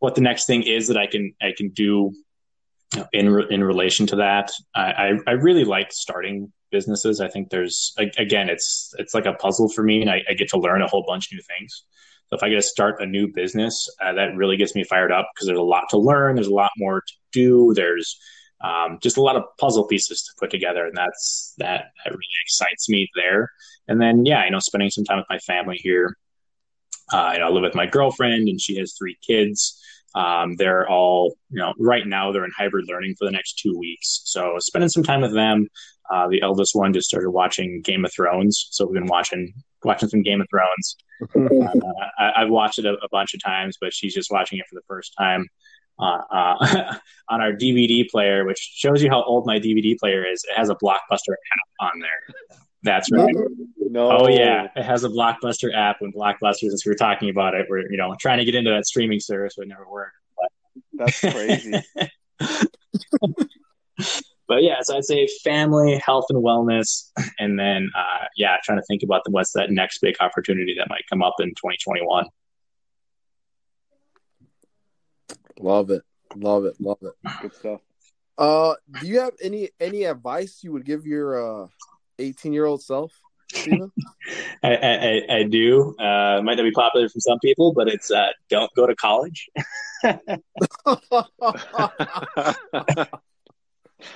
[0.00, 2.12] what the next thing is that I can, I can do
[3.12, 4.50] in, re- in relation to that.
[4.74, 7.20] I, I, I really like starting businesses.
[7.20, 10.48] I think there's, again, it's, it's like a puzzle for me and I, I get
[10.50, 11.84] to learn a whole bunch of new things.
[12.28, 15.10] So if I get to start a new business, uh, that really gets me fired
[15.10, 16.36] up because there's a lot to learn.
[16.36, 17.72] There's a lot more to do.
[17.74, 18.18] There's
[18.60, 22.22] um, just a lot of puzzle pieces to put together, and that's that, that really
[22.44, 23.50] excites me there.
[23.88, 26.16] And then, yeah, you know, spending some time with my family here.
[27.12, 29.79] Uh, you know, I live with my girlfriend, and she has three kids.
[30.14, 33.76] Um, they're all, you know, right now they're in hybrid learning for the next two
[33.78, 34.22] weeks.
[34.24, 35.68] So spending some time with them.
[36.12, 40.08] Uh, the eldest one just started watching Game of Thrones, so we've been watching watching
[40.08, 40.96] some Game of Thrones.
[41.36, 41.78] uh,
[42.18, 44.74] I, have watched it a, a, bunch of times, but she's just watching it for
[44.74, 45.46] the first time
[46.00, 46.94] uh, uh,
[47.28, 50.44] on our DVD player, which shows you how old my DVD player is.
[50.50, 52.58] It has a Blockbuster app on there.
[52.82, 53.34] That's right.
[53.78, 54.10] No.
[54.10, 55.96] Oh yeah, it has a Blockbuster app.
[56.00, 58.70] When Blockbuster, since we were talking about it, we're you know trying to get into
[58.70, 60.16] that streaming service, but it never worked.
[60.36, 60.50] But.
[60.92, 61.82] That's crazy.
[64.48, 68.84] but yeah, so I'd say family, health, and wellness, and then uh, yeah, trying to
[68.84, 72.26] think about the, what's that next big opportunity that might come up in 2021.
[75.58, 76.02] Love it,
[76.36, 77.12] love it, love it.
[77.42, 77.80] Good stuff.
[78.38, 81.66] Uh, do you have any any advice you would give your uh
[82.20, 83.12] 18 year old self?
[84.62, 85.96] I, I, I, do.
[85.98, 89.48] Uh, might not be popular from some people, but it's uh, don't go to college.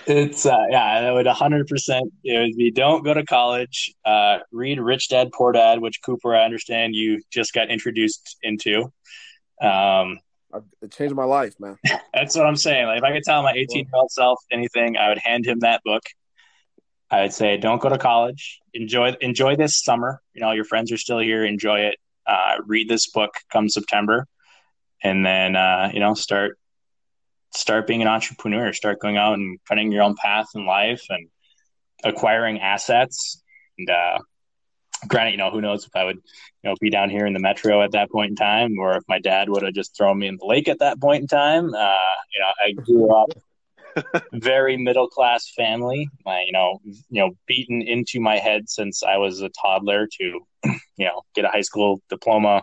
[0.06, 1.66] It's uh, yeah, I would 100.
[1.66, 3.94] percent It would be don't go to college.
[4.04, 8.92] Uh, read Rich Dad Poor Dad, which Cooper, I understand you just got introduced into.
[9.60, 10.18] Um,
[10.82, 11.78] it changed my life, man.
[12.14, 12.86] that's what I'm saying.
[12.86, 15.60] Like if I could tell my 18 year old self anything, I would hand him
[15.60, 16.02] that book.
[17.14, 18.61] I would say, don't go to college.
[18.72, 20.20] Enjoy enjoy this summer.
[20.35, 21.44] You know, your friends are still here.
[21.44, 21.96] Enjoy it.
[22.27, 24.27] Uh, read this book come September,
[25.00, 26.59] and then uh, you know start
[27.53, 31.29] start being an entrepreneur, start going out and cutting your own path in life and
[32.03, 33.40] acquiring assets.
[33.79, 34.18] And uh,
[35.07, 37.38] granted, you know, who knows if I would, you know, be down here in the
[37.38, 40.27] metro at that point in time, or if my dad would have just thrown me
[40.27, 41.72] in the lake at that point in time.
[41.72, 43.31] Uh, you know, I grew up
[44.33, 46.09] very middle class family.
[46.24, 50.40] My, you know, you know, beaten into my head since I was a toddler to,
[50.96, 52.62] you know, get a high school diploma,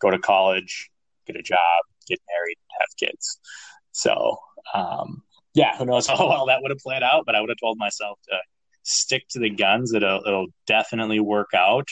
[0.00, 0.90] go to college,
[1.26, 3.38] get a job, get married, have kids.
[3.92, 4.38] So,
[4.74, 5.22] um,
[5.54, 7.78] yeah, who knows how well that would have played out, but I would have told
[7.78, 8.36] myself to
[8.82, 9.92] stick to the guns.
[9.92, 11.88] It'll, it'll definitely work out.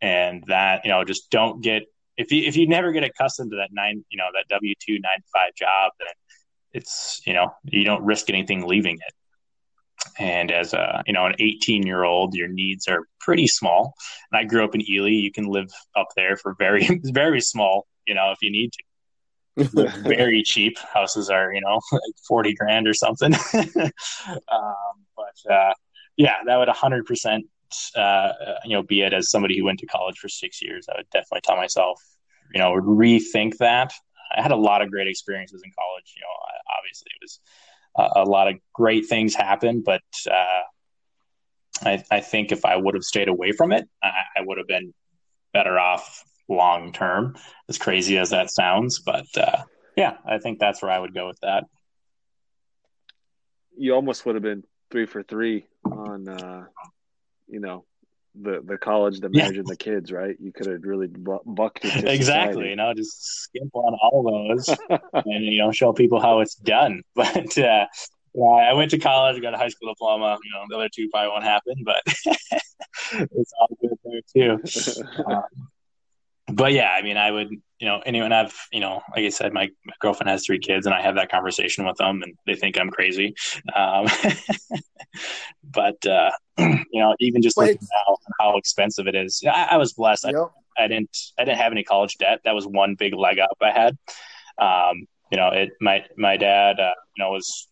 [0.00, 1.84] And that, you know, just don't get,
[2.16, 4.94] if you, if you never get accustomed to that nine, you know, that W two
[4.94, 6.08] nine to five job, then
[6.72, 9.14] it's, you know, you don't risk anything leaving it.
[10.18, 13.94] And as a, you know, an 18 year old, your needs are pretty small.
[14.30, 15.10] And I grew up in Ely.
[15.10, 18.82] You can live up there for very, very small, you know, if you need to
[20.02, 20.78] very cheap.
[20.78, 23.34] Houses are, you know, like 40 grand or something.
[23.34, 23.92] um,
[25.16, 25.72] but uh,
[26.16, 27.40] yeah, that would 100%,
[27.96, 28.32] uh,
[28.64, 30.86] you know, be it as somebody who went to college for six years.
[30.90, 32.00] I would definitely tell myself,
[32.54, 33.92] you know, rethink that.
[34.34, 36.14] I had a lot of great experiences in college.
[36.16, 37.40] You know, obviously it was
[37.98, 40.62] uh, a lot of great things happened, but uh,
[41.82, 44.66] I, I, think if I would have stayed away from it, I, I would have
[44.66, 44.92] been
[45.52, 47.36] better off long term.
[47.68, 49.62] As crazy as that sounds, but uh,
[49.96, 51.64] yeah, I think that's where I would go with that.
[53.76, 56.64] You almost would have been three for three on, uh,
[57.48, 57.84] you know,
[58.40, 59.60] the the college, the marriage, yeah.
[59.60, 60.36] and the kids, right?
[60.40, 62.04] You could have really bucked it.
[62.04, 62.70] exactly, society.
[62.70, 64.68] you know, just skimp on all those,
[65.12, 67.02] and you know, show people how it's done.
[67.14, 67.86] But uh,
[68.38, 70.38] I went to college, got a high school diploma.
[70.44, 72.02] You know, the other two probably won't happen, but
[73.12, 75.22] it's all good there too.
[75.24, 75.42] Um,
[76.52, 79.52] but yeah, I mean, I would, you know, anyone I've, you know, like I said,
[79.52, 82.54] my, my, girlfriend has three kids, and I have that conversation with them, and they
[82.54, 83.34] think I'm crazy.
[83.74, 84.06] Um,
[85.64, 87.72] but uh, you know, even just Wait.
[87.72, 90.26] looking now how expensive it is, I, I was blessed.
[90.26, 90.50] Yep.
[90.78, 92.40] I, I, didn't, I didn't have any college debt.
[92.44, 93.98] That was one big leg up I had.
[94.58, 97.68] Um, you know, it my my dad, uh, you know, was,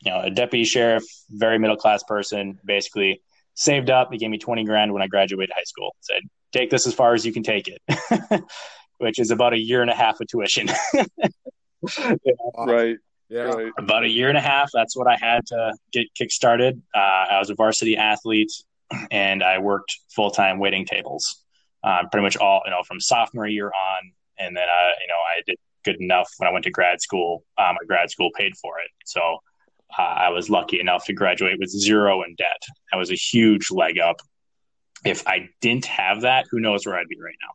[0.00, 3.20] you know, a deputy sheriff, very middle class person, basically
[3.54, 4.10] saved up.
[4.10, 5.94] He gave me twenty grand when I graduated high school.
[6.00, 8.42] Said take this as far as you can take it,
[8.98, 10.68] which is about a year and a half of tuition.
[12.58, 12.96] Right.
[13.28, 13.42] Yeah.
[13.42, 13.72] Right.
[13.78, 14.70] About a year and a half.
[14.72, 16.82] That's what I had to get kick started.
[16.94, 18.50] Uh, I was a varsity athlete
[19.10, 21.44] and I worked full time waiting tables.
[21.84, 24.12] Um, pretty much all, you know, from sophomore year on.
[24.38, 27.44] And then, uh, you know, I did good enough when I went to grad school.
[27.56, 28.90] Uh, my grad school paid for it.
[29.04, 29.38] So
[29.96, 32.62] uh, I was lucky enough to graduate with zero in debt.
[32.92, 34.20] That was a huge leg up
[35.04, 37.54] if I didn't have that, who knows where I'd be right now.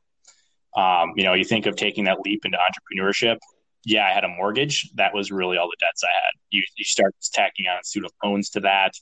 [0.75, 3.37] Um, you know, you think of taking that leap into entrepreneurship.
[3.85, 4.89] Yeah, I had a mortgage.
[4.95, 6.31] That was really all the debts I had.
[6.49, 8.93] You, you start tacking on student loans to that.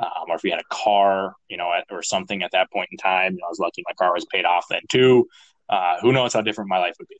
[0.00, 2.98] Um, or if you had a car, you know, or something at that point in
[2.98, 5.26] time, you know, I was lucky my car was paid off then too.
[5.68, 7.16] Uh, who knows how different my life would be.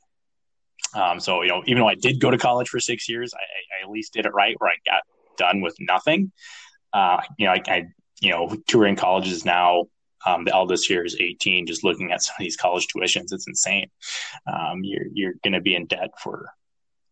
[0.99, 3.37] Um, so, you know, even though I did go to college for six years, I,
[3.37, 5.01] I at least did it right where I got
[5.37, 6.31] done with nothing.
[6.93, 7.83] Uh, you know, I, I,
[8.21, 9.85] you know, touring colleges now,
[10.25, 11.67] um, the eldest here is 18.
[11.67, 13.89] Just looking at some of these college tuitions, it's insane.
[14.51, 16.49] Um, you're you're going to be in debt for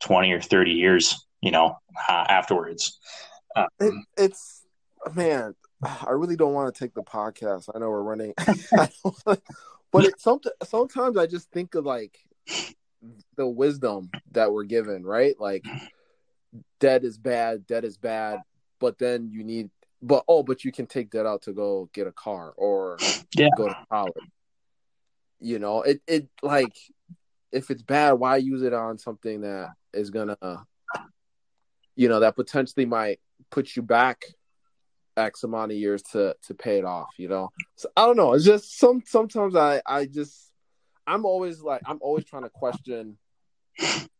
[0.01, 1.77] 20 or 30 years, you know,
[2.09, 2.99] uh, afterwards.
[3.55, 4.63] Um, it, it's
[5.13, 7.69] man, I really don't want to take the podcast.
[7.73, 8.33] I know we're running,
[9.25, 12.17] but it, some, sometimes I just think of like
[13.35, 15.35] the wisdom that we're given, right?
[15.39, 15.65] Like,
[16.79, 18.39] debt is bad, debt is bad,
[18.79, 19.69] but then you need
[20.07, 22.97] but oh, but you can take that out to go get a car or
[23.35, 23.49] yeah.
[23.57, 24.13] go to college.
[25.39, 26.75] You know, it it like
[27.51, 30.37] if it's bad, why use it on something that is gonna,
[31.95, 33.19] you know, that potentially might
[33.51, 34.25] put you back
[35.15, 37.09] X amount of years to to pay it off.
[37.17, 38.33] You know, so I don't know.
[38.33, 40.51] It's just some sometimes I I just
[41.05, 43.17] I'm always like I'm always trying to question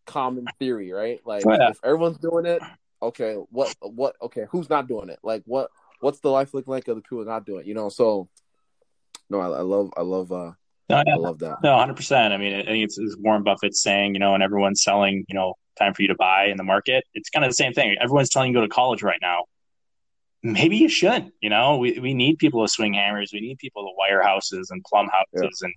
[0.06, 1.20] common theory, right?
[1.26, 1.70] Like yeah.
[1.70, 2.62] if everyone's doing it,
[3.02, 5.20] okay, what what okay, who's not doing it?
[5.24, 5.70] Like what
[6.00, 7.68] what's the life look like of the people not doing it?
[7.68, 8.30] You know, so
[9.30, 10.52] no, I, I love I love uh
[10.90, 11.58] no, I love that.
[11.64, 12.34] No, hundred percent.
[12.34, 15.36] I mean, I think it's, it's Warren Buffett saying, you know, and everyone's selling, you
[15.36, 17.04] know, time for you to buy in the market.
[17.14, 17.96] It's kind of the same thing.
[18.02, 19.46] Everyone's telling you to go to college right now.
[20.44, 21.34] Maybe you shouldn't.
[21.42, 23.32] You know, we we need people to swing hammers.
[23.34, 25.66] We need people to wire houses and plumb houses, yeah.
[25.66, 25.74] and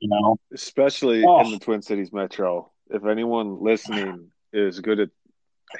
[0.00, 1.40] you know, especially oh.
[1.40, 2.70] in the Twin Cities metro.
[2.90, 5.08] If anyone listening is good at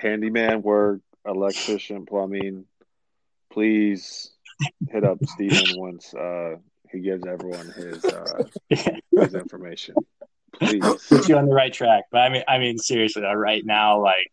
[0.01, 2.65] handyman work, electrician, plumbing,
[3.53, 4.31] please
[4.91, 6.57] hit up Steven once uh,
[6.91, 9.95] he gives everyone his uh, his information.
[10.55, 12.05] Please put you on the right track.
[12.11, 14.31] But I mean, I mean, seriously, uh, right now, like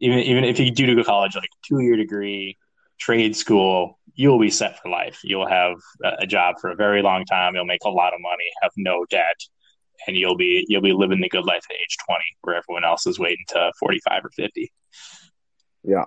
[0.00, 2.58] even even if you do to go college, like two year degree,
[2.98, 5.20] trade school, you'll be set for life.
[5.22, 5.76] You'll have
[6.18, 7.54] a job for a very long time.
[7.54, 9.40] You'll make a lot of money, have no debt,
[10.06, 13.06] and you'll be you'll be living the good life at age twenty, where everyone else
[13.06, 14.72] is waiting to forty five or fifty.
[15.82, 16.04] Yeah.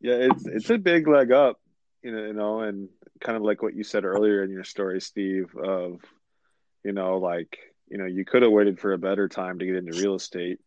[0.00, 1.58] Yeah, it's it's a big leg up,
[2.02, 2.88] you know, you know, and
[3.20, 6.00] kind of like what you said earlier in your story, Steve, of
[6.84, 7.56] you know, like,
[7.88, 10.58] you know, you could have waited for a better time to get into real estate,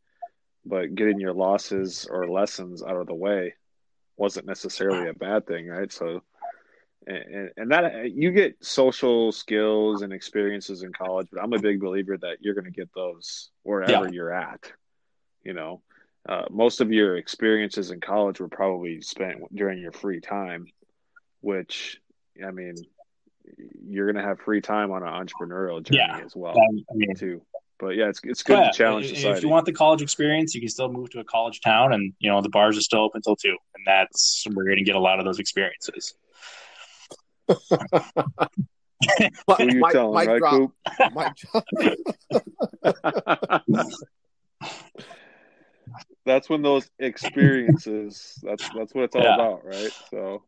[0.65, 3.53] but getting your losses or lessons out of the way
[4.17, 5.93] wasn't necessarily a bad thing, right?
[5.93, 6.23] So
[7.07, 11.79] and, and that you get social skills and experiences in college, but I'm a big
[11.79, 14.11] believer that you're going to get those wherever yeah.
[14.11, 14.71] you're at,
[15.43, 15.81] you know
[16.27, 20.65] uh, most of your experiences in college were probably spent during your free time,
[21.39, 22.01] which
[22.45, 22.75] I mean,
[23.85, 27.41] you're gonna have free time on an entrepreneurial journey yeah, as well, I mean, too.
[27.79, 29.37] But yeah, it's it's good yeah, to challenge society.
[29.37, 32.13] If you want the college experience, you can still move to a college town, and
[32.19, 34.95] you know the bars are still open until two, and that's where you're gonna get
[34.95, 36.13] a lot of those experiences.
[37.47, 37.55] Who
[39.73, 40.71] you Mike, telling, Mike right, drop.
[41.13, 41.35] Mike
[46.25, 48.37] that's when those experiences.
[48.43, 49.33] that's that's what it's all Yeah.
[49.35, 49.91] about, right?
[50.09, 50.43] So.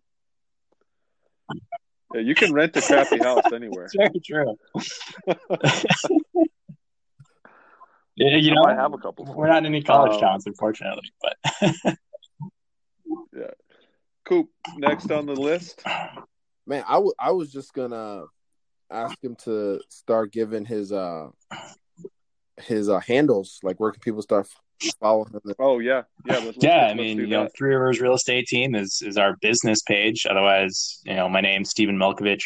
[2.14, 3.86] Yeah, you can rent a crappy house anywhere.
[3.86, 4.58] It's very true.
[8.16, 9.26] Yeah, you know, might have a couple.
[9.34, 11.38] we're not in any college Um, towns, unfortunately, but
[13.32, 13.52] yeah.
[14.26, 15.84] Coop, next on the list.
[16.70, 18.26] Man, I was just gonna
[18.92, 21.30] ask him to start giving his uh
[22.62, 23.58] his uh handles.
[23.64, 24.48] Like, where can people start
[25.00, 25.42] following him?
[25.58, 26.34] Oh yeah, yeah.
[26.36, 27.50] Let's, let's, yeah, I let's mean, do you know.
[27.58, 30.28] Three Rivers Real Estate Team is is our business page.
[30.30, 32.44] Otherwise, you know, my name's Stephen Milkovich.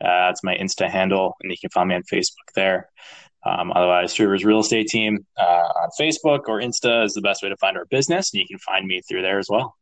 [0.00, 2.88] Uh, that's my Insta handle, and you can find me on Facebook there.
[3.44, 7.42] Um, otherwise, Three Rivers Real Estate Team uh, on Facebook or Insta is the best
[7.42, 9.74] way to find our business, and you can find me through there as well.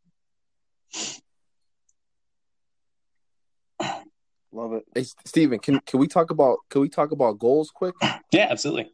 [4.52, 4.84] Love it.
[4.94, 7.94] Hey, Steven, can can we talk about can we talk about goals quick?
[8.32, 8.90] Yeah, absolutely.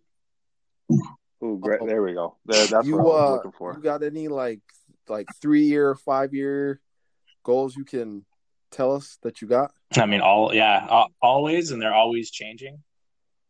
[1.42, 1.80] Ooh, great.
[1.84, 2.36] There we go.
[2.46, 3.74] There, that's you what I was uh, looking for.
[3.74, 4.60] you got any like
[5.08, 6.80] like three year, five year
[7.42, 8.24] goals you can
[8.70, 9.72] tell us that you got?
[9.96, 12.82] I mean, all yeah, al- always, and they're always changing.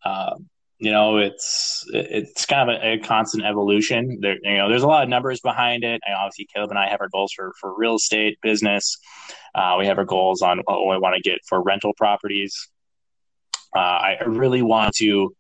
[0.05, 0.49] Um,
[0.79, 4.19] you know, it's it's kind of a, a constant evolution.
[4.21, 6.01] There, you know, there's a lot of numbers behind it.
[6.09, 8.97] Obviously, Caleb and I have our goals for for real estate business.
[9.55, 12.69] Uh, we have our goals on what we want to get for rental properties.
[13.75, 15.35] Uh, I really want to,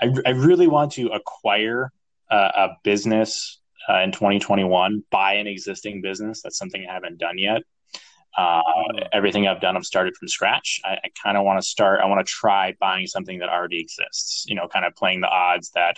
[0.00, 1.92] I, I really want to acquire
[2.30, 6.42] a, a business uh, in 2021, buy an existing business.
[6.42, 7.62] That's something I haven't done yet.
[8.38, 8.62] Uh,
[9.12, 10.80] everything I've done, I've started from scratch.
[10.84, 11.98] I, I kind of want to start.
[12.00, 14.44] I want to try buying something that already exists.
[14.46, 15.96] You know, kind of playing the odds that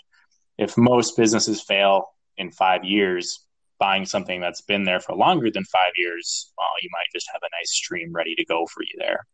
[0.56, 2.06] if most businesses fail
[2.38, 3.44] in five years,
[3.78, 7.42] buying something that's been there for longer than five years, well, you might just have
[7.42, 9.26] a nice stream ready to go for you there.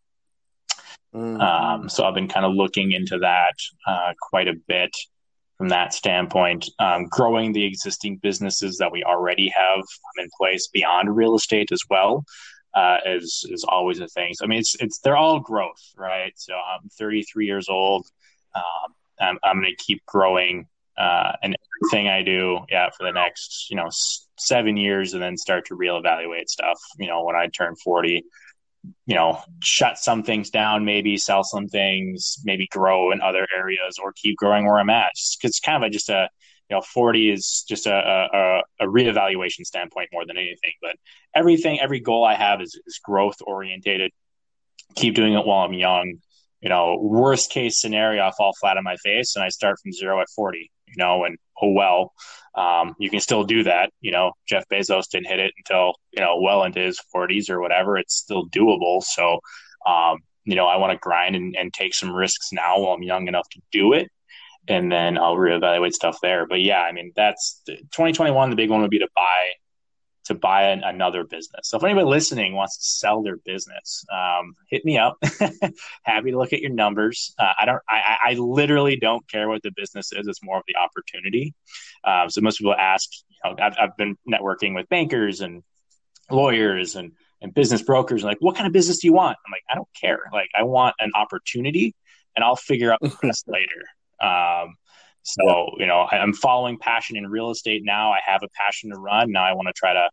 [1.14, 1.40] Mm.
[1.40, 3.54] Um, so I've been kind of looking into that
[3.86, 4.96] uh, quite a bit
[5.58, 6.68] from that standpoint.
[6.80, 9.84] Um, growing the existing businesses that we already have
[10.18, 12.24] in place beyond real estate as well
[12.76, 14.34] uh, is is always a thing.
[14.34, 16.32] So I mean, it's it's they're all growth, right?
[16.36, 18.06] So I'm 33 years old.
[18.54, 20.68] Um, I'm, I'm going to keep growing.
[20.98, 23.88] Uh, and everything I do, yeah, for the next, you know,
[24.38, 26.78] seven years, and then start to reevaluate stuff.
[26.98, 28.24] You know, when I turn 40,
[29.06, 33.98] you know, shut some things down, maybe sell some things, maybe grow in other areas
[34.02, 35.12] or keep growing where I'm at.
[35.38, 36.30] Because it's kind of a, just a,
[36.68, 40.72] you know, 40 is just a, a, a reevaluation standpoint more than anything.
[40.82, 40.96] But
[41.34, 44.10] everything, every goal I have is, is growth orientated.
[44.96, 46.14] Keep doing it while I'm young.
[46.60, 49.92] You know, worst case scenario, I fall flat on my face and I start from
[49.92, 52.12] zero at 40, you know, and oh well,
[52.56, 53.90] um, you can still do that.
[54.00, 57.60] You know, Jeff Bezos didn't hit it until, you know, well into his 40s or
[57.60, 57.98] whatever.
[57.98, 59.02] It's still doable.
[59.02, 59.40] So,
[59.86, 63.02] um, you know, I want to grind and, and take some risks now while I'm
[63.02, 64.10] young enough to do it.
[64.68, 66.46] And then I'll reevaluate stuff there.
[66.46, 68.50] But yeah, I mean, that's 2021.
[68.50, 69.52] The big one would be to buy
[70.26, 71.68] to buy an, another business.
[71.68, 75.18] So if anybody listening wants to sell their business, um, hit me up.
[76.02, 77.32] Happy to look at your numbers.
[77.38, 77.80] Uh, I don't.
[77.88, 80.26] I, I literally don't care what the business is.
[80.26, 81.54] It's more of the opportunity.
[82.04, 83.08] Um, so most people ask.
[83.44, 85.62] You know, I've, I've been networking with bankers and
[86.30, 88.22] lawyers and and business brokers.
[88.22, 89.36] And like, what kind of business do you want?
[89.46, 90.20] I'm like, I don't care.
[90.32, 91.94] Like, I want an opportunity,
[92.34, 93.86] and I'll figure out the rest later.
[94.20, 94.74] Um,
[95.22, 98.12] so, you know, I, I'm following passion in real estate now.
[98.12, 99.32] I have a passion to run.
[99.32, 100.08] Now I want to try to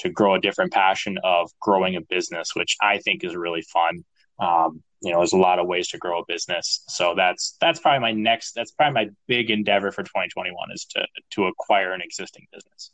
[0.00, 4.04] to grow a different passion of growing a business, which I think is really fun.
[4.38, 6.82] Um, you know, there's a lot of ways to grow a business.
[6.88, 11.06] So that's that's probably my next that's probably my big endeavor for 2021 is to
[11.30, 12.90] to acquire an existing business.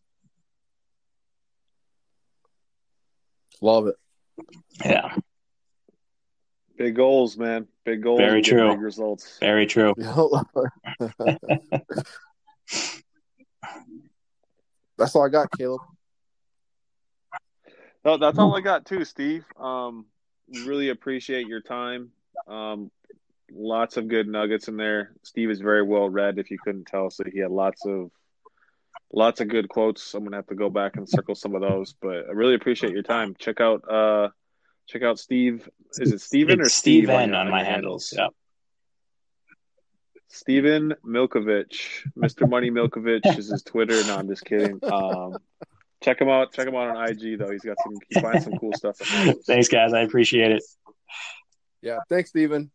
[3.61, 3.97] Love it.
[4.85, 5.15] Yeah,
[6.83, 7.69] Big goals, man.
[7.85, 8.19] Big goals.
[8.19, 8.71] Very true.
[8.71, 9.39] Big results.
[9.39, 9.95] very true.
[14.99, 15.81] That's all I got, Caleb.
[18.05, 19.45] No, that's all I got too, Steve.
[19.61, 20.07] Um,
[20.67, 22.11] really appreciate your time.
[22.49, 22.91] Um,
[23.53, 25.13] lots of good nuggets in there.
[25.23, 26.41] Steve is very well read.
[26.41, 28.11] If you couldn't tell, so he had lots of
[29.13, 30.15] lots of good quotes.
[30.15, 31.95] I'm gonna have to go back and circle some of those.
[32.03, 33.37] But I really appreciate your time.
[33.39, 34.31] Check out uh,
[34.87, 35.69] check out Steve.
[35.99, 38.13] Is it Steven or It's Steve Steven your- on my your handles.
[38.17, 38.31] Yep.
[40.29, 42.49] Steven Milkovich, Mr.
[42.49, 44.03] Money Milkovich is his Twitter.
[44.07, 44.79] No, I'm just kidding.
[44.83, 45.37] Um,
[46.03, 46.55] check him out.
[46.55, 47.51] Check him out on IG though.
[47.51, 47.95] He's got some.
[48.09, 48.97] He finds some cool stuff.
[49.47, 49.93] Thanks, guys.
[49.93, 50.63] I appreciate it.
[51.83, 52.71] Yeah, thanks, Steven.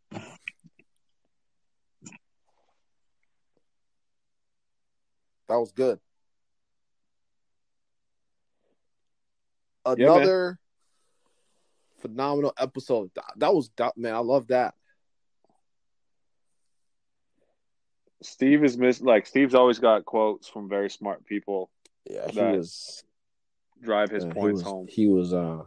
[5.48, 6.00] That was good.
[9.86, 9.96] man.
[10.02, 10.60] Another
[12.08, 13.12] phenomenal episode.
[13.38, 14.16] That, was man.
[14.16, 14.74] I love that.
[18.22, 21.70] Steve is miss like Steve's always got quotes from very smart people.
[22.10, 23.04] Yeah, he was
[23.82, 24.88] drive his he points was, home.
[24.90, 25.64] He was uh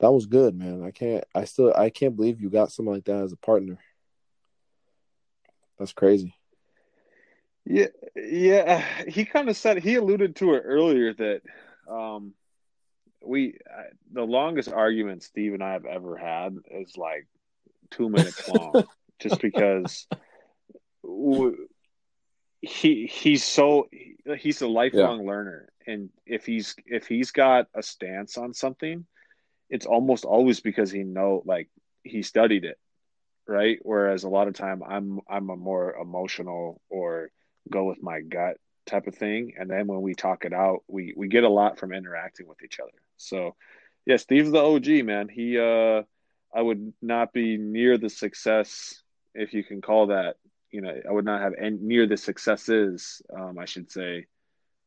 [0.00, 0.82] that was good, man.
[0.82, 3.78] I can't I still I can't believe you got someone like that as a partner.
[5.78, 6.34] That's crazy.
[7.64, 7.86] Yeah,
[8.16, 8.84] yeah.
[9.06, 11.42] He kind of said he alluded to it earlier that
[11.88, 12.34] um,
[13.24, 17.26] we I, the longest argument Steve and I have ever had is like
[17.90, 18.84] two minutes long,
[19.20, 20.06] just because
[21.02, 21.68] w-
[22.60, 23.88] he he's so
[24.38, 29.06] he's a lifelong learner, and if he's if he's got a stance on something,
[29.70, 31.68] it's almost always because he know like
[32.02, 32.78] he studied it,
[33.46, 33.78] right?
[33.82, 37.30] Whereas a lot of time I'm I'm a more emotional or
[37.70, 38.56] go with my gut
[38.86, 39.54] type of thing.
[39.58, 42.62] And then when we talk it out, we we get a lot from interacting with
[42.62, 42.92] each other.
[43.16, 43.54] So
[44.06, 45.28] yeah, Steve's the OG man.
[45.28, 46.02] He uh
[46.54, 49.02] I would not be near the success
[49.34, 50.36] if you can call that,
[50.70, 54.26] you know, I would not have any, near the successes, um, I should say,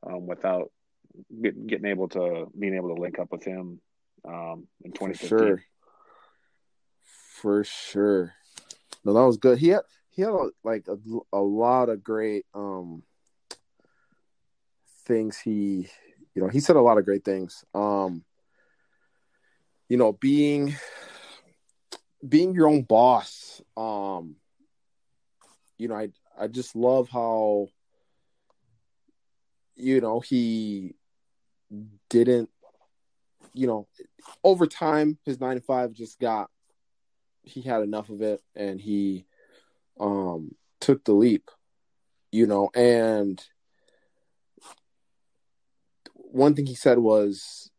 [0.06, 0.72] um, without
[1.42, 3.82] get, getting able to being able to link up with him
[4.28, 5.64] um in For sure.
[7.04, 8.34] For sure.
[9.04, 9.58] No, that was good.
[9.60, 10.98] He had he had a, like a,
[11.34, 13.04] a lot of great um
[15.06, 15.88] things he
[16.38, 17.66] you know, he said a lot of great things.
[17.74, 18.24] Um
[19.90, 20.76] you know, being
[22.30, 23.60] being your own boss.
[23.76, 24.36] Um
[25.80, 26.10] you know, I
[26.40, 27.70] I just love how
[29.76, 30.94] you know, he
[32.08, 32.52] didn't
[33.54, 33.88] you know,
[34.44, 36.52] over time his 9 to 5 just got
[37.42, 39.26] he had enough of it and he
[40.00, 41.50] um took the leap
[42.32, 43.44] you know and
[46.32, 47.72] one thing he said was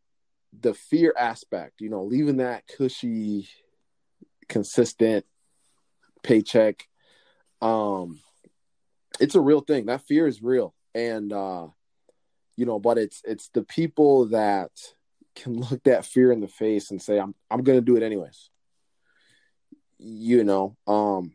[0.59, 3.47] the fear aspect you know leaving that cushy
[4.47, 5.25] consistent
[6.23, 6.87] paycheck
[7.61, 8.19] um
[9.19, 9.87] it's a real thing.
[9.87, 10.73] That fear is real.
[10.95, 11.67] And uh
[12.55, 14.71] you know but it's it's the people that
[15.35, 18.03] can look that fear in the face and say i'm i'm going to do it
[18.03, 18.49] anyways.
[19.97, 21.33] You know um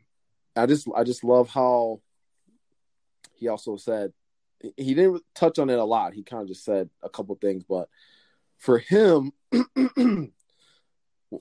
[0.57, 2.01] i just i just love how
[3.35, 4.13] he also said
[4.77, 6.15] he didn't touch on it a lot.
[6.15, 7.89] He kind of just said a couple things but
[8.59, 9.33] for him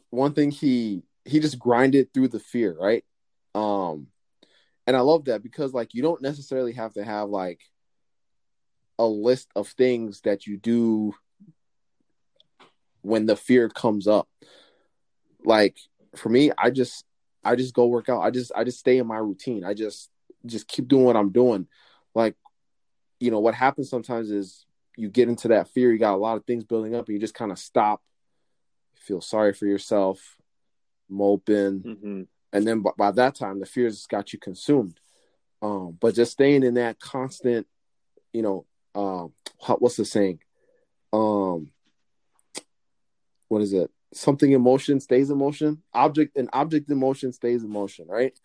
[0.10, 3.04] one thing he he just grinded through the fear right?
[3.56, 4.08] Um
[4.86, 7.62] and i love that because like you don't necessarily have to have like
[9.00, 11.16] a list of things that you do
[13.02, 14.28] when the fear comes up.
[15.44, 15.78] Like
[16.16, 17.06] for me i just
[17.44, 18.22] i just go work out.
[18.22, 19.64] I just i just stay in my routine.
[19.64, 20.10] I just
[20.46, 21.68] just keep doing what i'm doing.
[22.14, 22.36] Like
[23.20, 24.66] you know what happens sometimes is
[24.98, 27.20] you get into that fear you got a lot of things building up and you
[27.20, 28.02] just kind of stop
[28.96, 30.38] feel sorry for yourself
[31.10, 31.80] moping.
[31.82, 32.22] Hmm
[32.54, 35.00] and then by, by that time the fears got you consumed.
[35.62, 37.68] Um but just staying in that constant
[38.32, 39.34] you know um
[39.80, 40.40] what's the saying?
[41.12, 41.72] Um
[43.48, 43.92] what is it?
[44.14, 45.82] Something in motion stays in motion.
[45.94, 48.38] Object an object in motion stays in motion right?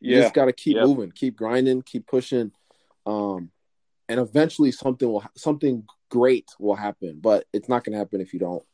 [0.00, 2.52] You just got to keep moving keep grinding keep pushing.
[3.06, 3.50] Um
[4.08, 8.32] and eventually something will something great will happen but it's not going to happen if
[8.32, 8.64] you don't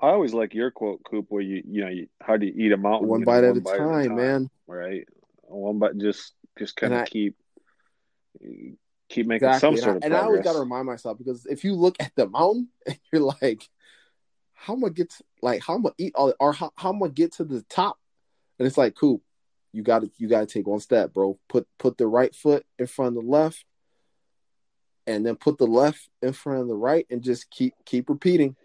[0.00, 2.70] I always like your quote, Coop, where you you know you, how do you eat
[2.70, 3.08] a mountain?
[3.08, 5.08] one know, bite, at, one a bite time, man Right,
[5.42, 5.98] one bite.
[5.98, 7.34] Just just kind of keep
[9.08, 11.18] keep making exactly some and, sort I, of and I always got to remind myself
[11.18, 13.68] because if you look at the mountain and you're like
[14.52, 17.02] how am i get to, like how am i eat all or how, how am
[17.02, 17.96] i get to the top
[18.58, 19.22] and it's like cool
[19.78, 22.66] you got to you got to take one step bro put put the right foot
[22.80, 23.64] in front of the left
[25.06, 28.56] and then put the left in front of the right and just keep keep repeating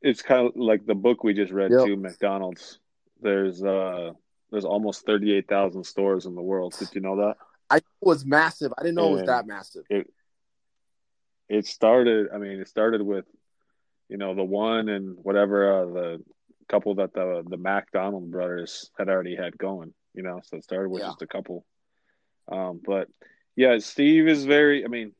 [0.00, 1.84] it's kind of like the book we just read Yep.
[1.84, 2.78] too, McDonald's.
[3.20, 4.12] There's uh
[4.50, 6.74] there's almost thirty eight thousand stores in the world.
[6.78, 7.36] Did you know that?
[7.70, 9.82] i it was massive i didn't know it was that massive
[11.50, 12.28] It started.
[12.32, 13.26] I mean, it started with
[14.08, 16.22] you know the one and whatever uh, the
[16.68, 19.94] couple that the the McDonald brothers had already had going.
[20.14, 21.08] You know, so it started with Yeah.
[21.08, 21.64] just a couple.
[22.50, 23.08] Um, but
[23.56, 24.84] yeah, Steve is very.
[24.84, 25.12] I mean,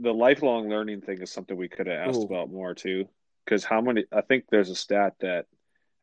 [0.00, 2.24] the lifelong learning thing is something we could have asked Ooh.
[2.24, 3.08] about more too.
[3.44, 4.04] Because how many?
[4.12, 5.46] I think there's a stat that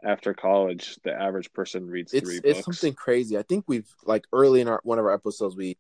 [0.04, 2.78] after college, the average person reads it's three it's books.
[2.78, 5.78] something crazy i think we've like early in our one of our episodes we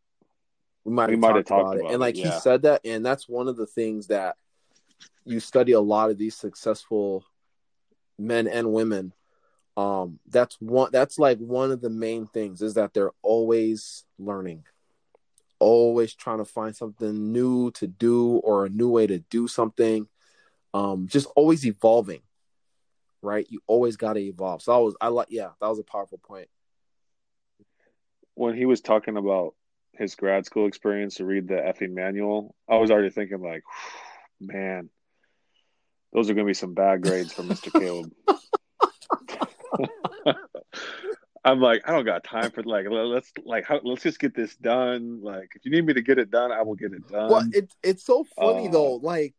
[0.85, 2.31] we might We have might talked, have talked about, about it and it, like he
[2.31, 4.37] said that and that's one of the things that
[5.25, 7.25] you study a lot of these successful
[8.17, 9.13] men and women
[9.75, 14.63] um that's one that's like one of the main things is that they're always learning
[15.59, 20.07] always trying to find something new to do or a new way to do something
[20.73, 22.21] um just always evolving
[23.23, 23.47] right?
[23.49, 24.61] You always got to evolve.
[24.61, 26.49] So i was i like yeah that was a powerful point.
[28.35, 29.55] When he was talking about
[29.93, 33.63] his grad school experience to read the effing manual, I was already thinking like,
[34.41, 34.89] man,
[36.13, 38.13] those are going to be some bad grades for Mister Caleb.
[41.45, 44.55] I'm like, I don't got time for like let's like how, let's just get this
[44.55, 45.21] done.
[45.21, 47.29] Like, if you need me to get it done, I will get it done.
[47.29, 48.95] Well, it, it's so funny uh, though.
[48.95, 49.35] Like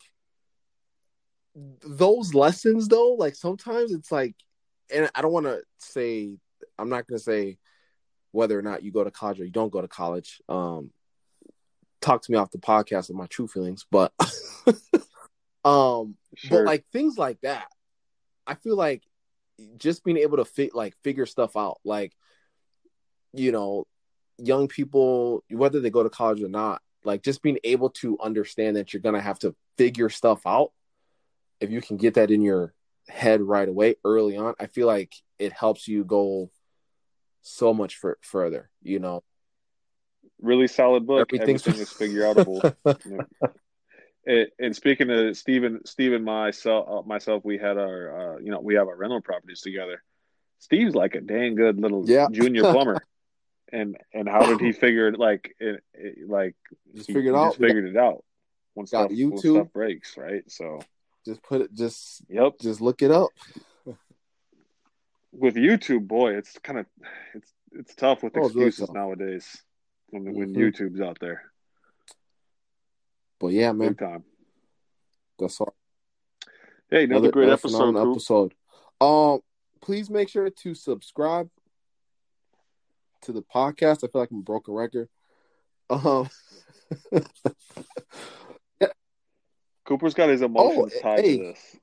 [1.54, 4.34] those lessons though, like sometimes it's like,
[4.92, 6.36] and I don't want to say,
[6.78, 7.58] I'm not going to say
[8.32, 10.42] whether or not you go to college or you don't go to college.
[10.48, 10.90] Um,
[12.00, 14.12] talk to me off the podcast of my true feelings, but
[15.64, 16.58] um, sure.
[16.58, 17.66] but like things like that,
[18.46, 19.02] I feel like
[19.78, 22.12] just being able to fit like figure stuff out, like
[23.32, 23.86] you know,
[24.38, 28.76] young people, whether they go to college or not, like just being able to understand
[28.76, 30.72] that you're gonna have to figure stuff out.
[31.60, 32.74] If you can get that in your
[33.08, 36.50] head right away early on, I feel like it helps you go
[37.42, 38.70] so much for, further.
[38.82, 39.22] You know,
[40.40, 41.28] really solid book.
[41.32, 41.66] Everything's...
[41.66, 42.74] Everything is figure outable.
[44.26, 48.60] and, and, speaking of Stephen, Stephen, myself, uh, myself, we had our, uh, you know,
[48.60, 50.02] we have our rental properties together.
[50.58, 52.28] Steve's like a dang good little yeah.
[52.30, 53.04] junior plumber.
[53.72, 55.18] and and how did he figure it?
[55.18, 56.56] Like, it, it like
[56.94, 57.48] just he, figured he out.
[57.50, 58.24] Just figured it out.
[58.74, 59.30] When stuff, YouTube.
[59.30, 60.42] when stuff breaks, right?
[60.50, 60.80] So
[61.24, 61.74] just put it.
[61.74, 62.54] Just yep.
[62.60, 63.30] Just look it up
[65.36, 66.86] with YouTube, boy, it's kind of
[67.34, 69.62] it's it's tough with oh, excuses nowadays
[70.10, 70.38] when mm-hmm.
[70.38, 71.42] when YouTube's out there.
[73.40, 74.24] But yeah, man, Big time.
[75.38, 75.74] That's all.
[76.90, 77.96] Hey, another, another great episode.
[77.96, 78.54] Episode.
[79.00, 79.40] Um,
[79.82, 81.48] please make sure to subscribe
[83.22, 84.04] to the podcast.
[84.04, 85.08] I feel like I'm broke a broken record.
[85.90, 86.28] Um.
[89.84, 91.76] Cooper's got his emotions oh, tied hey, to this.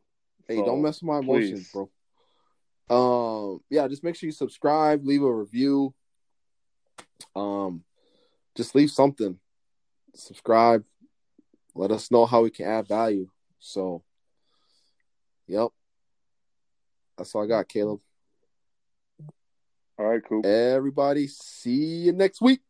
[0.47, 1.87] Hey, so, don't mess with my emotions, please.
[2.89, 3.53] bro.
[3.53, 5.93] Um, yeah, just make sure you subscribe, leave a review.
[7.35, 7.83] Um,
[8.55, 9.39] just leave something.
[10.15, 10.83] Subscribe.
[11.73, 13.29] Let us know how we can add value.
[13.59, 14.03] So,
[15.47, 15.69] yep.
[17.17, 17.99] That's all I got, Caleb.
[19.97, 20.45] All right, cool.
[20.45, 22.61] Everybody, see you next week.